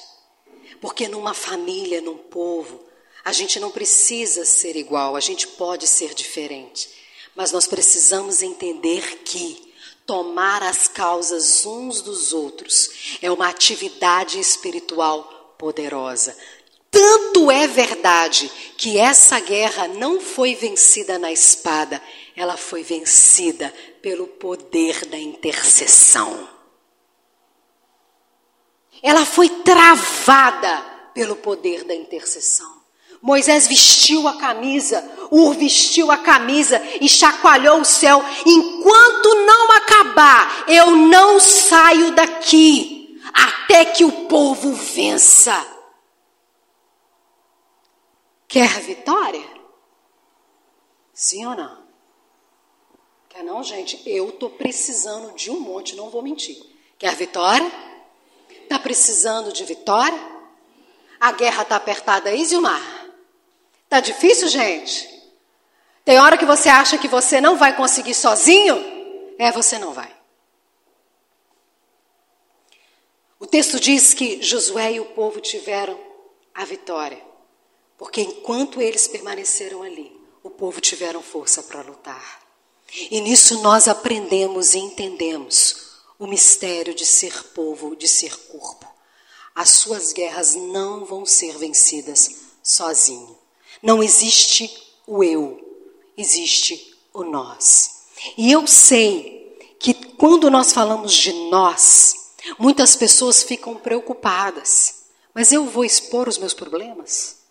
Porque 0.79 1.07
numa 1.07 1.33
família, 1.33 2.01
num 2.01 2.17
povo, 2.17 2.83
a 3.23 3.31
gente 3.31 3.59
não 3.59 3.71
precisa 3.71 4.45
ser 4.45 4.75
igual, 4.75 5.15
a 5.15 5.19
gente 5.19 5.47
pode 5.47 5.87
ser 5.87 6.13
diferente. 6.13 6.89
Mas 7.35 7.51
nós 7.51 7.67
precisamos 7.67 8.41
entender 8.41 9.19
que 9.23 9.73
tomar 10.05 10.61
as 10.61 10.87
causas 10.87 11.65
uns 11.65 12.01
dos 12.01 12.31
outros 12.31 13.17
é 13.21 13.31
uma 13.31 13.49
atividade 13.49 14.39
espiritual 14.39 15.55
poderosa. 15.57 16.37
Tanto 16.91 17.51
é 17.51 17.67
verdade 17.67 18.49
que 18.77 18.97
essa 18.97 19.39
guerra 19.39 19.87
não 19.87 20.21
foi 20.21 20.55
vencida 20.55 21.19
na 21.19 21.31
espada, 21.31 22.01
ela 22.35 22.57
foi 22.57 22.83
vencida 22.83 23.73
pelo 24.01 24.27
poder 24.27 25.05
da 25.05 25.17
intercessão. 25.17 26.49
Ela 29.01 29.25
foi 29.25 29.49
travada 29.49 30.81
pelo 31.13 31.35
poder 31.37 31.83
da 31.85 31.95
intercessão. 31.95 32.83
Moisés 33.21 33.67
vestiu 33.67 34.27
a 34.27 34.37
camisa, 34.37 35.03
Ur 35.31 35.55
vestiu 35.55 36.11
a 36.11 36.17
camisa 36.17 36.81
e 37.01 37.09
chacoalhou 37.09 37.79
o 37.81 37.85
céu. 37.85 38.23
Enquanto 38.45 39.33
não 39.45 39.71
acabar, 39.71 40.65
eu 40.67 40.91
não 40.91 41.39
saio 41.39 42.11
daqui 42.11 43.19
até 43.33 43.85
que 43.85 44.03
o 44.03 44.27
povo 44.27 44.73
vença. 44.73 45.65
Quer 48.47 48.79
vitória? 48.81 49.43
Sim 51.13 51.45
ou 51.45 51.55
não? 51.55 51.84
Quer 53.35 53.43
não, 53.43 53.61
gente? 53.61 54.01
Eu 54.05 54.31
tô 54.31 54.49
precisando 54.49 55.35
de 55.35 55.51
um 55.51 55.59
monte, 55.59 55.93
não 55.93 56.09
vou 56.09 56.21
mentir. 56.21 56.57
Quer 56.97 57.13
vitória? 57.17 57.69
Tá 58.69 58.79
precisando 58.79 59.51
de 59.51 59.65
vitória? 59.65 60.17
A 61.19 61.33
guerra 61.33 61.65
tá 61.65 61.75
apertada 61.75 62.29
aí, 62.29 62.45
Zilmar? 62.45 62.81
Tá 63.89 63.99
difícil, 63.99 64.47
gente? 64.47 65.21
Tem 66.05 66.17
hora 66.17 66.37
que 66.37 66.45
você 66.45 66.69
acha 66.69 66.97
que 66.97 67.09
você 67.09 67.41
não 67.41 67.57
vai 67.57 67.75
conseguir 67.75 68.13
sozinho? 68.13 68.77
É, 69.37 69.51
você 69.51 69.77
não 69.77 69.91
vai. 69.91 70.15
O 73.37 73.45
texto 73.45 73.81
diz 73.81 74.13
que 74.13 74.41
Josué 74.41 74.93
e 74.93 75.01
o 75.01 75.07
povo 75.07 75.41
tiveram 75.41 75.99
a 76.53 76.63
vitória, 76.63 77.21
porque 77.97 78.21
enquanto 78.21 78.81
eles 78.81 79.09
permaneceram 79.09 79.83
ali, 79.83 80.17
o 80.41 80.49
povo 80.49 80.79
tiveram 80.79 81.21
força 81.21 81.61
para 81.63 81.81
lutar. 81.81 82.44
E 83.11 83.19
nisso 83.21 83.61
nós 83.61 83.87
aprendemos 83.87 84.73
e 84.73 84.79
entendemos 84.79 85.85
o 86.17 86.27
mistério 86.27 86.93
de 86.93 87.05
ser 87.05 87.33
povo, 87.53 87.95
de 87.95 88.07
ser 88.07 88.35
corpo. 88.47 88.87
As 89.53 89.69
suas 89.69 90.13
guerras 90.13 90.55
não 90.55 91.05
vão 91.05 91.25
ser 91.25 91.57
vencidas 91.57 92.29
sozinho. 92.63 93.37
Não 93.81 94.03
existe 94.03 94.71
o 95.05 95.23
eu, 95.23 95.59
existe 96.17 96.95
o 97.13 97.23
nós. 97.23 98.05
E 98.37 98.51
eu 98.51 98.65
sei 98.65 99.57
que 99.79 99.93
quando 99.93 100.49
nós 100.49 100.73
falamos 100.73 101.13
de 101.13 101.31
nós, 101.49 102.33
muitas 102.57 102.95
pessoas 102.95 103.43
ficam 103.43 103.75
preocupadas. 103.75 105.03
Mas 105.33 105.51
eu 105.51 105.65
vou 105.65 105.83
expor 105.83 106.27
os 106.27 106.37
meus 106.37 106.53
problemas? 106.53 107.44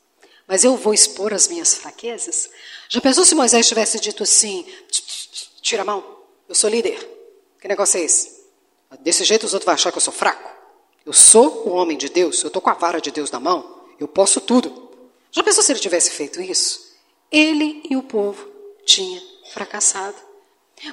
Mas 0.46 0.62
eu 0.62 0.76
vou 0.76 0.92
expor 0.92 1.32
as 1.32 1.48
minhas 1.48 1.74
fraquezas? 1.74 2.50
Já 2.88 3.00
pensou 3.00 3.24
se 3.24 3.34
Moisés 3.34 3.66
tivesse 3.66 3.98
dito 3.98 4.22
assim: 4.22 4.66
Tira 5.62 5.82
a 5.82 5.84
mão. 5.84 6.04
Eu 6.48 6.54
sou 6.54 6.68
líder. 6.68 6.98
Que 7.60 7.66
negócio 7.66 7.98
é 7.98 8.02
esse? 8.02 8.44
Desse 9.00 9.24
jeito 9.24 9.46
os 9.46 9.54
outros 9.54 9.64
vão 9.64 9.74
achar 9.74 9.90
que 9.90 9.96
eu 9.96 10.02
sou 10.02 10.12
fraco. 10.12 10.50
Eu 11.04 11.12
sou 11.12 11.66
o 11.66 11.70
homem 11.70 11.96
de 11.96 12.08
Deus. 12.08 12.42
Eu 12.42 12.48
estou 12.48 12.60
com 12.60 12.70
a 12.70 12.74
vara 12.74 13.00
de 13.00 13.10
Deus 13.10 13.30
na 13.30 13.40
mão. 13.40 13.86
Eu 13.98 14.06
posso 14.06 14.40
tudo. 14.40 14.90
Já 15.30 15.42
pensou 15.42 15.62
se 15.62 15.72
ele 15.72 15.80
tivesse 15.80 16.10
feito 16.10 16.40
isso? 16.40 16.94
Ele 17.32 17.82
e 17.88 17.96
o 17.96 18.02
povo 18.02 18.46
tinham 18.84 19.22
fracassado. 19.52 20.16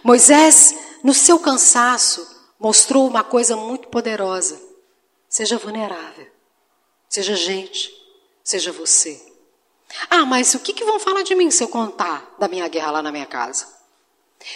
Moisés, 0.03 0.75
no 1.03 1.13
seu 1.13 1.37
cansaço, 1.37 2.25
mostrou 2.59 3.07
uma 3.07 3.23
coisa 3.23 3.55
muito 3.55 3.89
poderosa. 3.89 4.61
Seja 5.27 5.57
vulnerável. 5.57 6.27
Seja 7.09 7.35
gente. 7.35 7.93
Seja 8.43 8.71
você. 8.71 9.30
Ah, 10.09 10.25
mas 10.25 10.53
o 10.53 10.59
que, 10.59 10.73
que 10.73 10.83
vão 10.83 10.99
falar 10.99 11.23
de 11.23 11.35
mim 11.35 11.51
se 11.51 11.63
eu 11.63 11.67
contar 11.67 12.35
da 12.39 12.47
minha 12.47 12.67
guerra 12.67 12.91
lá 12.91 13.01
na 13.01 13.11
minha 13.11 13.25
casa? 13.25 13.67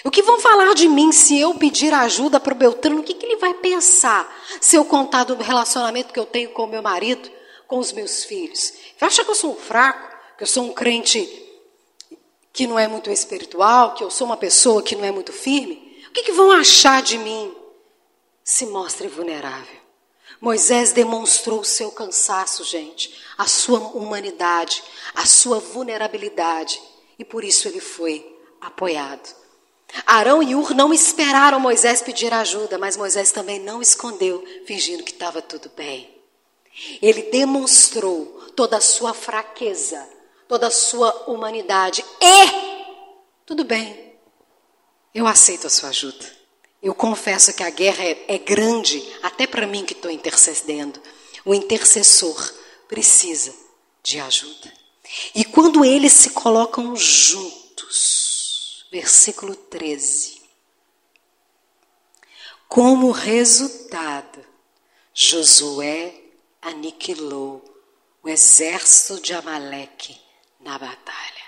O 0.04 0.12
que 0.12 0.22
vão 0.22 0.40
falar 0.40 0.74
de 0.74 0.88
mim 0.88 1.12
se 1.12 1.40
eu 1.40 1.54
pedir 1.54 1.94
ajuda 1.94 2.40
para 2.40 2.54
o 2.54 2.58
Beltrano? 2.58 3.02
O 3.02 3.04
que, 3.04 3.14
que 3.14 3.26
ele 3.26 3.38
vai 3.38 3.54
pensar 3.54 4.28
se 4.60 4.76
eu 4.76 4.86
contar 4.86 5.24
do 5.24 5.36
relacionamento 5.36 6.14
que 6.14 6.20
eu 6.20 6.26
tenho 6.26 6.50
com 6.52 6.64
o 6.64 6.68
meu 6.68 6.82
marido, 6.82 7.30
com 7.68 7.78
os 7.78 7.92
meus 7.92 8.24
filhos? 8.24 8.74
Vai 9.00 9.10
achar 9.10 9.24
que 9.24 9.32
eu 9.32 9.36
sou 9.36 9.54
um 9.54 9.56
fraco, 9.56 10.16
que 10.38 10.44
eu 10.44 10.48
sou 10.48 10.64
um 10.66 10.74
crente 10.74 11.44
que 12.52 12.66
não 12.66 12.80
é 12.80 12.88
muito 12.88 13.12
espiritual, 13.12 13.94
que 13.94 14.04
eu 14.04 14.10
sou 14.10 14.26
uma 14.26 14.38
pessoa 14.38 14.82
que 14.82 14.96
não 14.96 15.04
é 15.04 15.12
muito 15.12 15.34
firme? 15.34 16.02
O 16.08 16.12
que, 16.12 16.24
que 16.24 16.32
vão 16.32 16.52
achar 16.52 17.02
de 17.02 17.18
mim? 17.18 17.54
Se 18.44 18.66
mostre 18.68 19.08
vulnerável. 19.08 19.85
Moisés 20.40 20.92
demonstrou 20.92 21.62
o 21.62 21.66
seu 21.66 21.92
cansaço, 21.92 22.64
gente, 22.64 23.14
a 23.38 23.48
sua 23.48 23.80
humanidade, 23.80 24.84
a 25.14 25.26
sua 25.26 25.60
vulnerabilidade, 25.60 26.82
e 27.18 27.24
por 27.24 27.44
isso 27.44 27.68
ele 27.68 27.80
foi 27.80 28.38
apoiado. 28.60 29.34
Arão 30.06 30.44
e 30.44 30.56
Ur 30.56 30.74
não 30.74 30.94
esperaram 30.94 31.60
Moisés 31.60 32.02
pedir 32.02 32.34
ajuda, 32.34 32.78
mas 32.78 32.98
Moisés 32.98 33.32
também 33.32 33.60
não 33.60 33.82
escondeu, 33.82 34.44
fingindo 34.66 35.04
que 35.04 35.12
estava 35.12 35.42
tudo 35.42 35.72
bem. 35.76 36.14
Ele 37.02 37.24
demonstrou 37.24 38.26
toda 38.56 38.78
a 38.78 38.82
sua 38.82 39.14
fraqueza, 39.14 40.08
toda 40.48 40.68
a 40.68 40.72
sua 40.72 41.12
humanidade. 41.28 42.04
E, 42.20 43.06
tudo 43.46 43.64
bem, 43.64 44.18
eu 45.14 45.26
aceito 45.26 45.68
a 45.68 45.70
sua 45.70 45.90
ajuda. 45.90 46.35
Eu 46.86 46.94
confesso 46.94 47.52
que 47.52 47.64
a 47.64 47.70
guerra 47.72 48.04
é, 48.04 48.26
é 48.28 48.38
grande, 48.38 49.04
até 49.24 49.48
para 49.48 49.66
mim 49.66 49.84
que 49.84 49.94
estou 49.94 50.12
intercedendo. 50.12 51.02
O 51.44 51.52
intercessor 51.56 52.54
precisa 52.88 53.56
de 54.04 54.20
ajuda. 54.20 54.72
E 55.34 55.44
quando 55.44 55.84
eles 55.84 56.14
se 56.14 56.30
colocam 56.30 56.96
juntos, 56.96 58.86
versículo 58.92 59.56
13. 59.56 60.44
Como 62.68 63.10
resultado, 63.10 64.46
Josué 65.12 66.14
aniquilou 66.62 67.66
o 68.22 68.30
exército 68.30 69.20
de 69.20 69.34
Amaleque 69.34 70.16
na 70.60 70.78
batalha. 70.78 71.46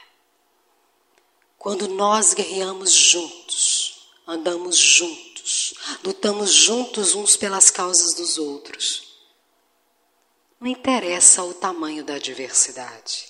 Quando 1.59 1.87
nós 1.89 2.33
guerreamos 2.33 2.91
juntos, 2.91 3.97
andamos 4.27 4.77
juntos, 4.77 5.26
lutamos 6.03 6.51
juntos 6.51 7.15
uns 7.15 7.35
pelas 7.35 7.69
causas 7.69 8.13
dos 8.13 8.37
outros, 8.37 9.07
não 10.59 10.67
interessa 10.67 11.43
o 11.43 11.53
tamanho 11.53 12.03
da 12.03 12.15
adversidade, 12.15 13.27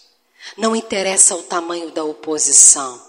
não 0.56 0.76
interessa 0.76 1.36
o 1.36 1.44
tamanho 1.44 1.92
da 1.92 2.04
oposição, 2.04 3.02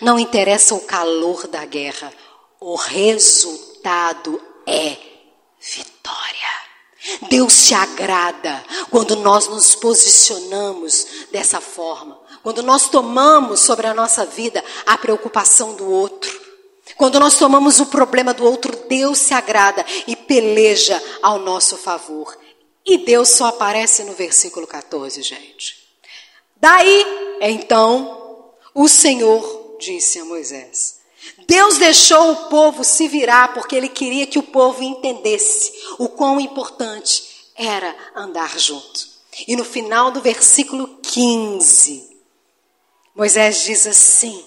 não 0.00 0.18
interessa 0.18 0.74
o 0.74 0.80
calor 0.80 1.46
da 1.46 1.64
guerra, 1.64 2.12
o 2.60 2.76
resultado 2.76 4.40
é 4.66 4.96
vitória. 5.60 6.02
Deus 7.28 7.52
se 7.52 7.74
agrada 7.74 8.64
quando 8.90 9.16
nós 9.16 9.48
nos 9.48 9.74
posicionamos 9.74 11.26
dessa 11.32 11.60
forma, 11.60 12.20
quando 12.42 12.62
nós 12.62 12.88
tomamos 12.88 13.60
sobre 13.60 13.86
a 13.86 13.94
nossa 13.94 14.24
vida 14.24 14.64
a 14.86 14.96
preocupação 14.96 15.74
do 15.74 15.90
outro. 15.90 16.41
Quando 16.96 17.18
nós 17.18 17.38
tomamos 17.38 17.80
o 17.80 17.86
problema 17.86 18.34
do 18.34 18.44
outro, 18.44 18.76
Deus 18.88 19.18
se 19.18 19.34
agrada 19.34 19.84
e 20.06 20.14
peleja 20.14 21.00
ao 21.22 21.38
nosso 21.38 21.76
favor. 21.76 22.36
E 22.84 22.98
Deus 22.98 23.28
só 23.28 23.46
aparece 23.46 24.04
no 24.04 24.12
versículo 24.12 24.66
14, 24.66 25.22
gente. 25.22 25.76
Daí, 26.56 27.04
então, 27.40 28.52
o 28.74 28.88
Senhor 28.88 29.76
disse 29.78 30.18
a 30.18 30.24
Moisés: 30.24 31.00
Deus 31.46 31.78
deixou 31.78 32.32
o 32.32 32.48
povo 32.48 32.82
se 32.84 33.06
virar 33.08 33.54
porque 33.54 33.76
ele 33.76 33.88
queria 33.88 34.26
que 34.26 34.38
o 34.38 34.42
povo 34.42 34.82
entendesse 34.82 35.72
o 35.98 36.08
quão 36.08 36.40
importante 36.40 37.24
era 37.56 37.94
andar 38.14 38.58
junto. 38.58 39.12
E 39.46 39.56
no 39.56 39.64
final 39.64 40.10
do 40.10 40.20
versículo 40.20 40.98
15, 41.02 42.18
Moisés 43.14 43.64
diz 43.64 43.86
assim: 43.86 44.44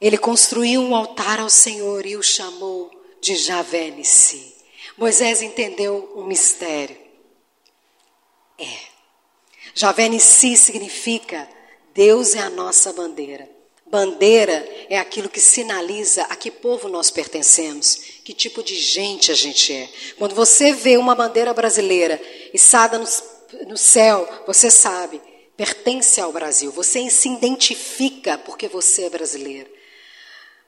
Ele 0.00 0.16
construiu 0.16 0.80
um 0.80 0.94
altar 0.94 1.40
ao 1.40 1.50
Senhor 1.50 2.06
e 2.06 2.16
o 2.16 2.22
chamou 2.22 2.90
de 3.20 3.34
Javé 3.34 3.90
Nissi. 3.90 4.54
Moisés 4.96 5.42
entendeu 5.42 6.12
um 6.16 6.24
mistério. 6.24 6.96
É. 8.58 8.78
Javé 9.74 10.08
Nissi 10.08 10.56
significa 10.56 11.48
Deus 11.94 12.34
é 12.34 12.40
a 12.40 12.50
nossa 12.50 12.92
bandeira. 12.92 13.48
Bandeira 13.86 14.68
é 14.88 14.98
aquilo 14.98 15.28
que 15.28 15.40
sinaliza 15.40 16.22
a 16.24 16.36
que 16.36 16.50
povo 16.50 16.88
nós 16.88 17.10
pertencemos, 17.10 17.96
que 18.22 18.34
tipo 18.34 18.62
de 18.62 18.74
gente 18.76 19.32
a 19.32 19.34
gente 19.34 19.72
é. 19.72 19.88
Quando 20.18 20.34
você 20.34 20.72
vê 20.72 20.96
uma 20.96 21.14
bandeira 21.14 21.54
brasileira 21.54 22.20
içada 22.52 22.98
no, 22.98 23.06
no 23.66 23.76
céu, 23.76 24.28
você 24.46 24.70
sabe, 24.70 25.20
pertence 25.56 26.20
ao 26.20 26.32
Brasil. 26.32 26.70
Você 26.72 27.08
se 27.08 27.28
identifica 27.28 28.36
porque 28.36 28.68
você 28.68 29.04
é 29.04 29.10
brasileiro. 29.10 29.77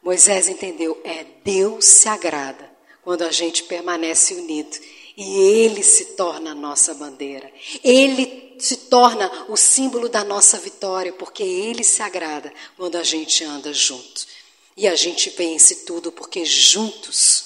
Moisés 0.02 0.48
entendeu, 0.48 1.00
é 1.04 1.24
Deus 1.44 1.84
se 1.84 2.08
agrada 2.08 2.70
quando 3.02 3.22
a 3.22 3.30
gente 3.30 3.64
permanece 3.64 4.34
unido 4.34 4.76
e 5.16 5.38
ele 5.38 5.82
se 5.82 6.16
torna 6.16 6.52
a 6.52 6.54
nossa 6.54 6.94
bandeira. 6.94 7.52
Ele 7.84 8.56
se 8.58 8.76
torna 8.76 9.30
o 9.48 9.56
símbolo 9.56 10.08
da 10.08 10.24
nossa 10.24 10.58
vitória, 10.58 11.12
porque 11.12 11.42
ele 11.42 11.84
se 11.84 12.02
agrada 12.02 12.52
quando 12.76 12.96
a 12.96 13.02
gente 13.02 13.44
anda 13.44 13.72
junto. 13.72 14.26
E 14.76 14.88
a 14.88 14.94
gente 14.94 15.28
vence 15.30 15.84
tudo 15.84 16.10
porque 16.10 16.44
juntos 16.44 17.44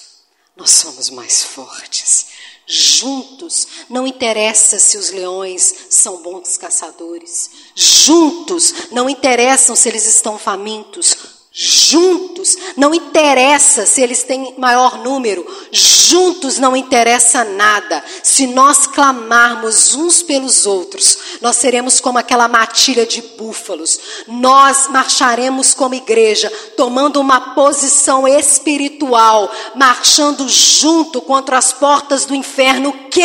nós 0.55 0.69
somos 0.69 1.09
mais 1.09 1.43
fortes. 1.43 2.27
Juntos, 2.65 3.67
não 3.89 4.07
interessa 4.07 4.79
se 4.79 4.97
os 4.97 5.11
leões 5.11 5.87
são 5.89 6.21
bons 6.21 6.57
caçadores. 6.57 7.51
Juntos, 7.75 8.89
não 8.91 9.09
interessam 9.09 9.75
se 9.75 9.89
eles 9.89 10.05
estão 10.05 10.39
famintos 10.39 11.34
juntos, 11.57 12.57
não 12.75 12.93
interessa 12.93 13.85
se 13.85 14.01
eles 14.01 14.23
têm 14.23 14.53
maior 14.57 14.97
número, 14.97 15.47
juntos 15.71 16.59
não 16.59 16.75
interessa 16.75 17.45
nada. 17.45 18.03
Se 18.21 18.45
nós 18.45 18.85
clamarmos 18.85 19.95
uns 19.95 20.21
pelos 20.21 20.65
outros, 20.65 21.17
nós 21.39 21.55
seremos 21.55 22.01
como 22.01 22.17
aquela 22.17 22.49
matilha 22.49 23.05
de 23.05 23.21
búfalos. 23.21 23.97
Nós 24.27 24.89
marcharemos 24.89 25.73
como 25.73 25.95
igreja, 25.95 26.51
tomando 26.75 27.21
uma 27.21 27.55
posição 27.55 28.27
espiritual, 28.27 29.49
marchando 29.75 30.49
junto 30.49 31.21
contra 31.21 31.57
as 31.57 31.71
portas 31.71 32.25
do 32.25 32.35
inferno 32.35 32.91
que 33.09 33.21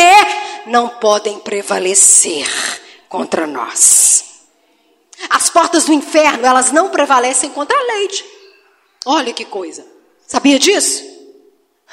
não 0.67 0.87
podem 0.87 1.37
prevalecer 1.39 2.47
contra 3.09 3.45
nós. 3.45 4.30
As 5.29 5.49
portas 5.49 5.85
do 5.85 5.93
inferno, 5.93 6.45
elas 6.45 6.71
não 6.71 6.89
prevalecem 6.89 7.49
contra 7.51 7.77
a 7.77 7.83
leite. 7.95 8.25
Olha 9.05 9.33
que 9.33 9.45
coisa. 9.45 9.85
Sabia 10.27 10.59
disso? 10.59 11.03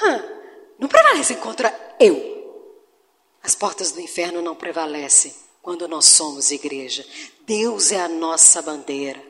Hum, 0.03 0.23
não 0.79 0.89
prevalecem 0.89 1.37
contra 1.39 1.73
eu. 1.99 2.39
As 3.43 3.55
portas 3.55 3.93
do 3.93 4.01
inferno 4.01 4.43
não 4.43 4.55
prevalecem 4.55 5.35
quando 5.63 5.89
nós 5.89 6.07
somos 6.07 6.51
igreja. 6.51 7.05
Deus 7.47 7.93
é 7.93 8.01
a 8.01 8.09
nossa 8.09 8.63
bandeira. 8.63 9.23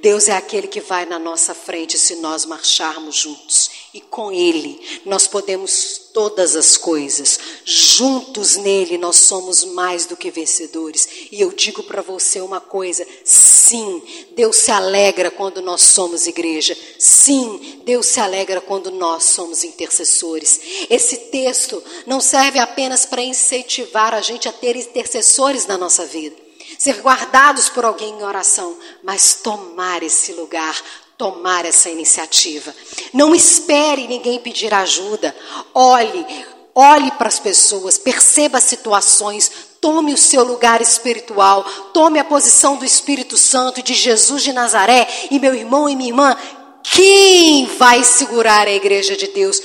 Deus 0.00 0.28
é 0.28 0.32
aquele 0.32 0.66
que 0.66 0.80
vai 0.80 1.04
na 1.04 1.18
nossa 1.18 1.54
frente 1.54 1.98
se 1.98 2.16
nós 2.16 2.44
marcharmos 2.44 3.16
juntos. 3.16 3.70
E 3.96 4.00
com 4.02 4.30
Ele 4.30 4.78
nós 5.06 5.26
podemos 5.26 6.10
todas 6.12 6.54
as 6.54 6.76
coisas. 6.76 7.40
Juntos 7.64 8.56
nele 8.56 8.98
nós 8.98 9.16
somos 9.16 9.64
mais 9.64 10.04
do 10.04 10.14
que 10.14 10.30
vencedores. 10.30 11.08
E 11.32 11.40
eu 11.40 11.50
digo 11.50 11.82
para 11.82 12.02
você 12.02 12.42
uma 12.42 12.60
coisa: 12.60 13.06
sim, 13.24 14.02
Deus 14.32 14.56
se 14.56 14.70
alegra 14.70 15.30
quando 15.30 15.62
nós 15.62 15.80
somos 15.80 16.26
igreja. 16.26 16.76
Sim, 16.98 17.80
Deus 17.86 18.04
se 18.04 18.20
alegra 18.20 18.60
quando 18.60 18.90
nós 18.90 19.24
somos 19.24 19.64
intercessores. 19.64 20.60
Esse 20.90 21.16
texto 21.30 21.82
não 22.06 22.20
serve 22.20 22.58
apenas 22.58 23.06
para 23.06 23.22
incentivar 23.22 24.12
a 24.12 24.20
gente 24.20 24.46
a 24.46 24.52
ter 24.52 24.76
intercessores 24.76 25.64
na 25.64 25.78
nossa 25.78 26.04
vida 26.04 26.36
ser 26.78 27.00
guardados 27.00 27.70
por 27.70 27.84
alguém 27.84 28.10
em 28.18 28.22
oração, 28.22 28.76
mas 29.02 29.34
tomar 29.34 30.02
esse 30.02 30.32
lugar, 30.32 30.76
tomar 31.16 31.64
essa 31.64 31.88
iniciativa. 31.88 32.74
Não 33.12 33.34
espere 33.34 34.06
ninguém 34.06 34.38
pedir 34.38 34.72
ajuda. 34.72 35.34
Olhe, 35.74 36.26
olhe 36.74 37.10
para 37.12 37.28
as 37.28 37.38
pessoas, 37.38 37.98
perceba 37.98 38.58
as 38.58 38.64
situações, 38.64 39.50
tome 39.80 40.12
o 40.12 40.18
seu 40.18 40.44
lugar 40.44 40.80
espiritual, 40.80 41.64
tome 41.92 42.18
a 42.18 42.24
posição 42.24 42.76
do 42.76 42.84
Espírito 42.84 43.36
Santo 43.36 43.80
e 43.80 43.82
de 43.82 43.94
Jesus 43.94 44.42
de 44.42 44.52
Nazaré. 44.52 45.08
E 45.30 45.38
meu 45.38 45.54
irmão 45.54 45.88
e 45.88 45.96
minha 45.96 46.10
irmã, 46.10 46.36
quem 46.82 47.66
vai 47.76 48.04
segurar 48.04 48.66
a 48.66 48.72
igreja 48.72 49.16
de 49.16 49.28
Deus? 49.28 49.60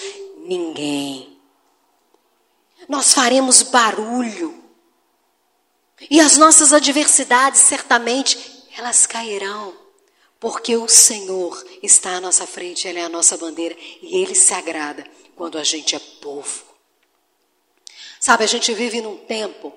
Ninguém. 0.46 1.38
Nós 2.88 3.14
faremos 3.14 3.62
barulho 3.62 4.62
e 6.10 6.20
as 6.20 6.38
nossas 6.38 6.74
adversidades, 6.74 7.62
certamente, 7.62 8.38
elas 8.78 9.06
cairão. 9.06 9.81
Porque 10.42 10.76
o 10.76 10.88
Senhor 10.88 11.64
está 11.84 12.16
à 12.16 12.20
nossa 12.20 12.48
frente, 12.48 12.88
Ele 12.88 12.98
é 12.98 13.04
a 13.04 13.10
nossa 13.10 13.38
bandeira 13.38 13.78
e 14.02 14.18
Ele 14.18 14.34
se 14.34 14.52
agrada 14.56 15.06
quando 15.36 15.56
a 15.56 15.64
gente 15.64 15.96
é 15.96 16.00
povo. 16.00 16.66
Sabe, 18.20 18.44
a 18.44 18.48
gente 18.48 18.74
vive 18.74 19.02
num 19.02 19.18
tempo 19.18 19.72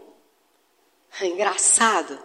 engraçado, 1.21 2.19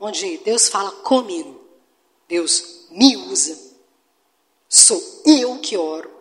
onde 0.00 0.38
Deus 0.38 0.68
fala 0.68 0.90
comigo, 0.90 1.64
Deus 2.26 2.88
me 2.90 3.16
usa, 3.16 3.56
sou 4.68 5.00
eu 5.24 5.60
que 5.60 5.76
oro 5.76 6.12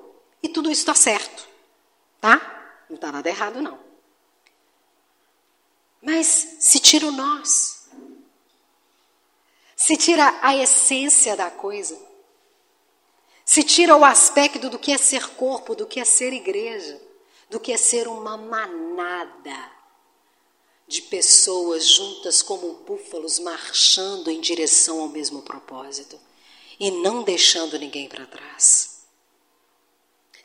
e 0.43 0.47
tudo 0.47 0.69
isso 0.69 0.81
está 0.81 0.93
certo, 0.93 1.47
tá? 2.21 2.85
Não 2.87 2.97
está 2.97 3.11
nada 3.11 3.27
errado, 3.27 3.63
não. 3.63 3.79
Mas 6.03 6.27
se 6.59 6.79
tira 6.79 7.07
o 7.07 7.11
nós, 7.11 7.76
se 9.77 9.95
tira 9.95 10.37
a 10.41 10.57
essência 10.57 11.37
da 11.37 11.49
coisa, 11.49 11.97
se 13.45 13.63
tira 13.63 13.95
o 13.95 14.03
aspecto 14.03 14.69
do 14.69 14.77
que 14.77 14.91
é 14.91 14.97
ser 14.97 15.35
corpo, 15.35 15.73
do 15.73 15.85
que 15.85 16.01
é 16.01 16.03
ser 16.03 16.33
igreja, 16.33 17.01
do 17.49 17.61
que 17.61 17.71
é 17.71 17.77
ser 17.77 18.09
uma 18.09 18.35
manada 18.35 19.71
de 20.85 21.01
pessoas 21.03 21.87
juntas 21.87 22.41
como 22.41 22.73
búfalos 22.85 23.39
marchando 23.39 24.29
em 24.29 24.41
direção 24.41 24.99
ao 24.99 25.07
mesmo 25.07 25.41
propósito 25.41 26.19
e 26.77 26.91
não 26.91 27.23
deixando 27.23 27.79
ninguém 27.79 28.09
para 28.09 28.25
trás. 28.25 29.03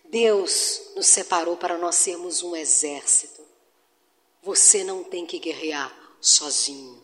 Deus 0.04 0.92
nos 0.94 1.06
separou 1.06 1.56
para 1.56 1.76
nós 1.76 1.96
sermos 1.96 2.42
um 2.42 2.54
exército 2.54 3.42
você 4.42 4.82
não 4.82 5.04
tem 5.04 5.24
que 5.24 5.38
guerrear 5.38 5.96
sozinho. 6.20 7.00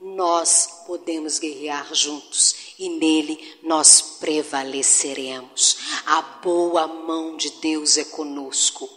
Nós 0.00 0.84
podemos 0.86 1.38
guerrear 1.38 1.94
juntos 1.94 2.56
e 2.78 2.88
nele 2.88 3.58
nós 3.62 4.00
prevaleceremos. 4.18 5.76
A 6.06 6.22
boa 6.22 6.86
mão 6.86 7.36
de 7.36 7.50
Deus 7.60 7.98
é 7.98 8.04
conosco. 8.04 8.88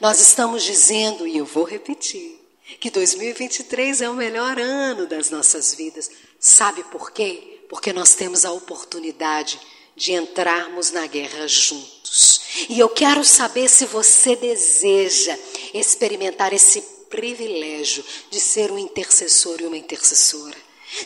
Nós 0.00 0.20
estamos 0.20 0.62
dizendo, 0.62 1.26
e 1.26 1.36
eu 1.36 1.44
vou 1.44 1.64
repetir, 1.64 2.40
que 2.78 2.90
2023 2.90 4.00
é 4.00 4.08
o 4.08 4.14
melhor 4.14 4.58
ano 4.58 5.06
das 5.06 5.28
nossas 5.28 5.74
vidas. 5.74 6.10
Sabe 6.38 6.82
por 6.84 7.10
quê? 7.10 7.60
Porque 7.68 7.92
nós 7.92 8.14
temos 8.14 8.44
a 8.44 8.52
oportunidade 8.52 9.60
de 9.94 10.12
entrarmos 10.12 10.90
na 10.90 11.06
guerra 11.06 11.46
juntos. 11.46 12.40
E 12.68 12.78
eu 12.78 12.88
quero 12.88 13.24
saber 13.24 13.68
se 13.68 13.84
você 13.84 14.34
deseja 14.36 15.36
experimentar 15.74 16.52
esse 16.54 16.99
privilégio 17.10 18.04
de 18.30 18.40
ser 18.40 18.70
um 18.70 18.78
intercessor 18.78 19.60
e 19.60 19.66
uma 19.66 19.76
intercessora. 19.76 20.56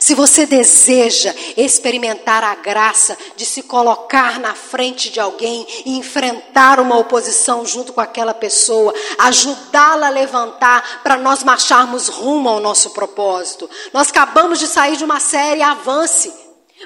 Se 0.01 0.15
você 0.15 0.47
deseja 0.47 1.35
experimentar 1.57 2.43
a 2.43 2.55
graça 2.55 3.17
de 3.37 3.45
se 3.45 3.63
colocar 3.63 4.41
na 4.41 4.55
frente 4.55 5.11
de 5.11 5.21
alguém 5.21 5.67
e 5.85 5.99
enfrentar 5.99 6.81
uma 6.81 6.97
oposição 6.97 7.67
junto 7.67 7.93
com 7.93 8.01
aquela 8.01 8.33
pessoa, 8.33 8.95
ajudá-la 9.19 10.07
a 10.07 10.11
levantar 10.11 11.03
para 11.03 11.19
nós 11.19 11.45
marcharmos 11.45 12.09
rumo 12.09 12.49
ao 12.49 12.61
nosso 12.61 12.91
propósito. 12.91 13.69
Nós 13.93 14.09
acabamos 14.09 14.59
de 14.59 14.67
sair 14.67 14.97
de 14.97 15.05
uma 15.05 15.21
série 15.21 15.63
Avance, 15.63 16.33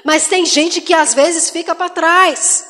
mas 0.03 0.27
tem 0.27 0.45
gente 0.45 0.81
que 0.81 0.93
às 0.93 1.13
vezes 1.13 1.49
fica 1.49 1.73
para 1.73 1.89
trás. 1.89 2.65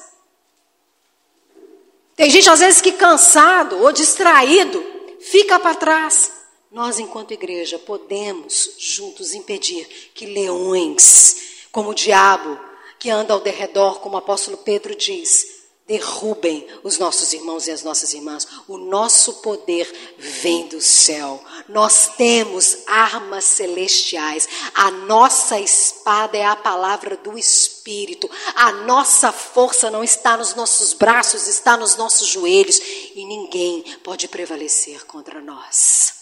Tem 2.16 2.30
gente 2.30 2.50
às 2.50 2.60
vezes 2.60 2.82
que 2.82 2.92
cansado 2.92 3.82
ou 3.82 3.92
distraído 3.92 4.86
fica 5.20 5.60
para 5.60 5.74
trás. 5.74 6.39
Nós, 6.72 7.00
enquanto 7.00 7.34
igreja, 7.34 7.80
podemos 7.80 8.76
juntos 8.78 9.34
impedir 9.34 9.88
que 10.14 10.28
leões, 10.28 11.66
como 11.72 11.90
o 11.90 11.96
diabo, 11.96 12.60
que 13.00 13.10
anda 13.10 13.34
ao 13.34 13.40
derredor, 13.40 14.00
como 14.02 14.16
o 14.16 14.20
apóstolo 14.20 14.58
Pedro 14.58 14.96
diz, 14.96 15.60
derrubem 15.88 16.68
os 16.84 17.00
nossos 17.00 17.34
irmãos 17.34 17.66
e 17.66 17.72
as 17.72 17.82
nossas 17.82 18.14
irmãs. 18.14 18.48
O 18.68 18.78
nosso 18.78 19.42
poder 19.42 19.92
vem 20.20 20.68
do 20.68 20.80
céu. 20.80 21.44
Nós 21.68 22.12
temos 22.16 22.84
armas 22.86 23.46
celestiais. 23.46 24.48
A 24.76 24.92
nossa 24.92 25.60
espada 25.60 26.38
é 26.38 26.46
a 26.46 26.56
palavra 26.56 27.18
do 27.18 27.36
Espírito. 27.36 28.30
A 28.54 28.72
nossa 28.72 29.32
força 29.32 29.90
não 29.90 30.04
está 30.04 30.38
nos 30.38 30.54
nossos 30.54 30.94
braços, 30.94 31.48
está 31.48 31.76
nos 31.76 31.96
nossos 31.96 32.28
joelhos. 32.28 32.80
E 33.16 33.26
ninguém 33.26 33.84
pode 34.04 34.28
prevalecer 34.28 35.08
contra 35.08 35.42
nós 35.42 36.19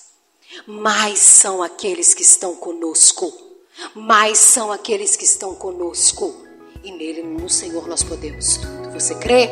mais 0.66 1.20
são 1.20 1.62
aqueles 1.62 2.14
que 2.14 2.22
estão 2.22 2.56
conosco. 2.56 3.32
Mais 3.94 4.38
são 4.38 4.72
aqueles 4.72 5.16
que 5.16 5.26
estão 5.26 5.54
conosco. 5.56 6.36
E 6.84 6.92
nele, 6.92 7.24
no 7.24 7.50
Senhor, 7.50 7.88
nós 7.88 8.04
podemos 8.04 8.58
tudo. 8.58 8.92
Você 8.92 9.16
crê? 9.16 9.50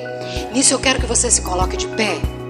Nisso 0.54 0.74
eu 0.74 0.80
quero 0.80 1.00
que 1.00 1.06
você 1.06 1.30
se 1.30 1.42
coloque 1.42 1.78
de 1.78 1.88
pé. 1.90 2.45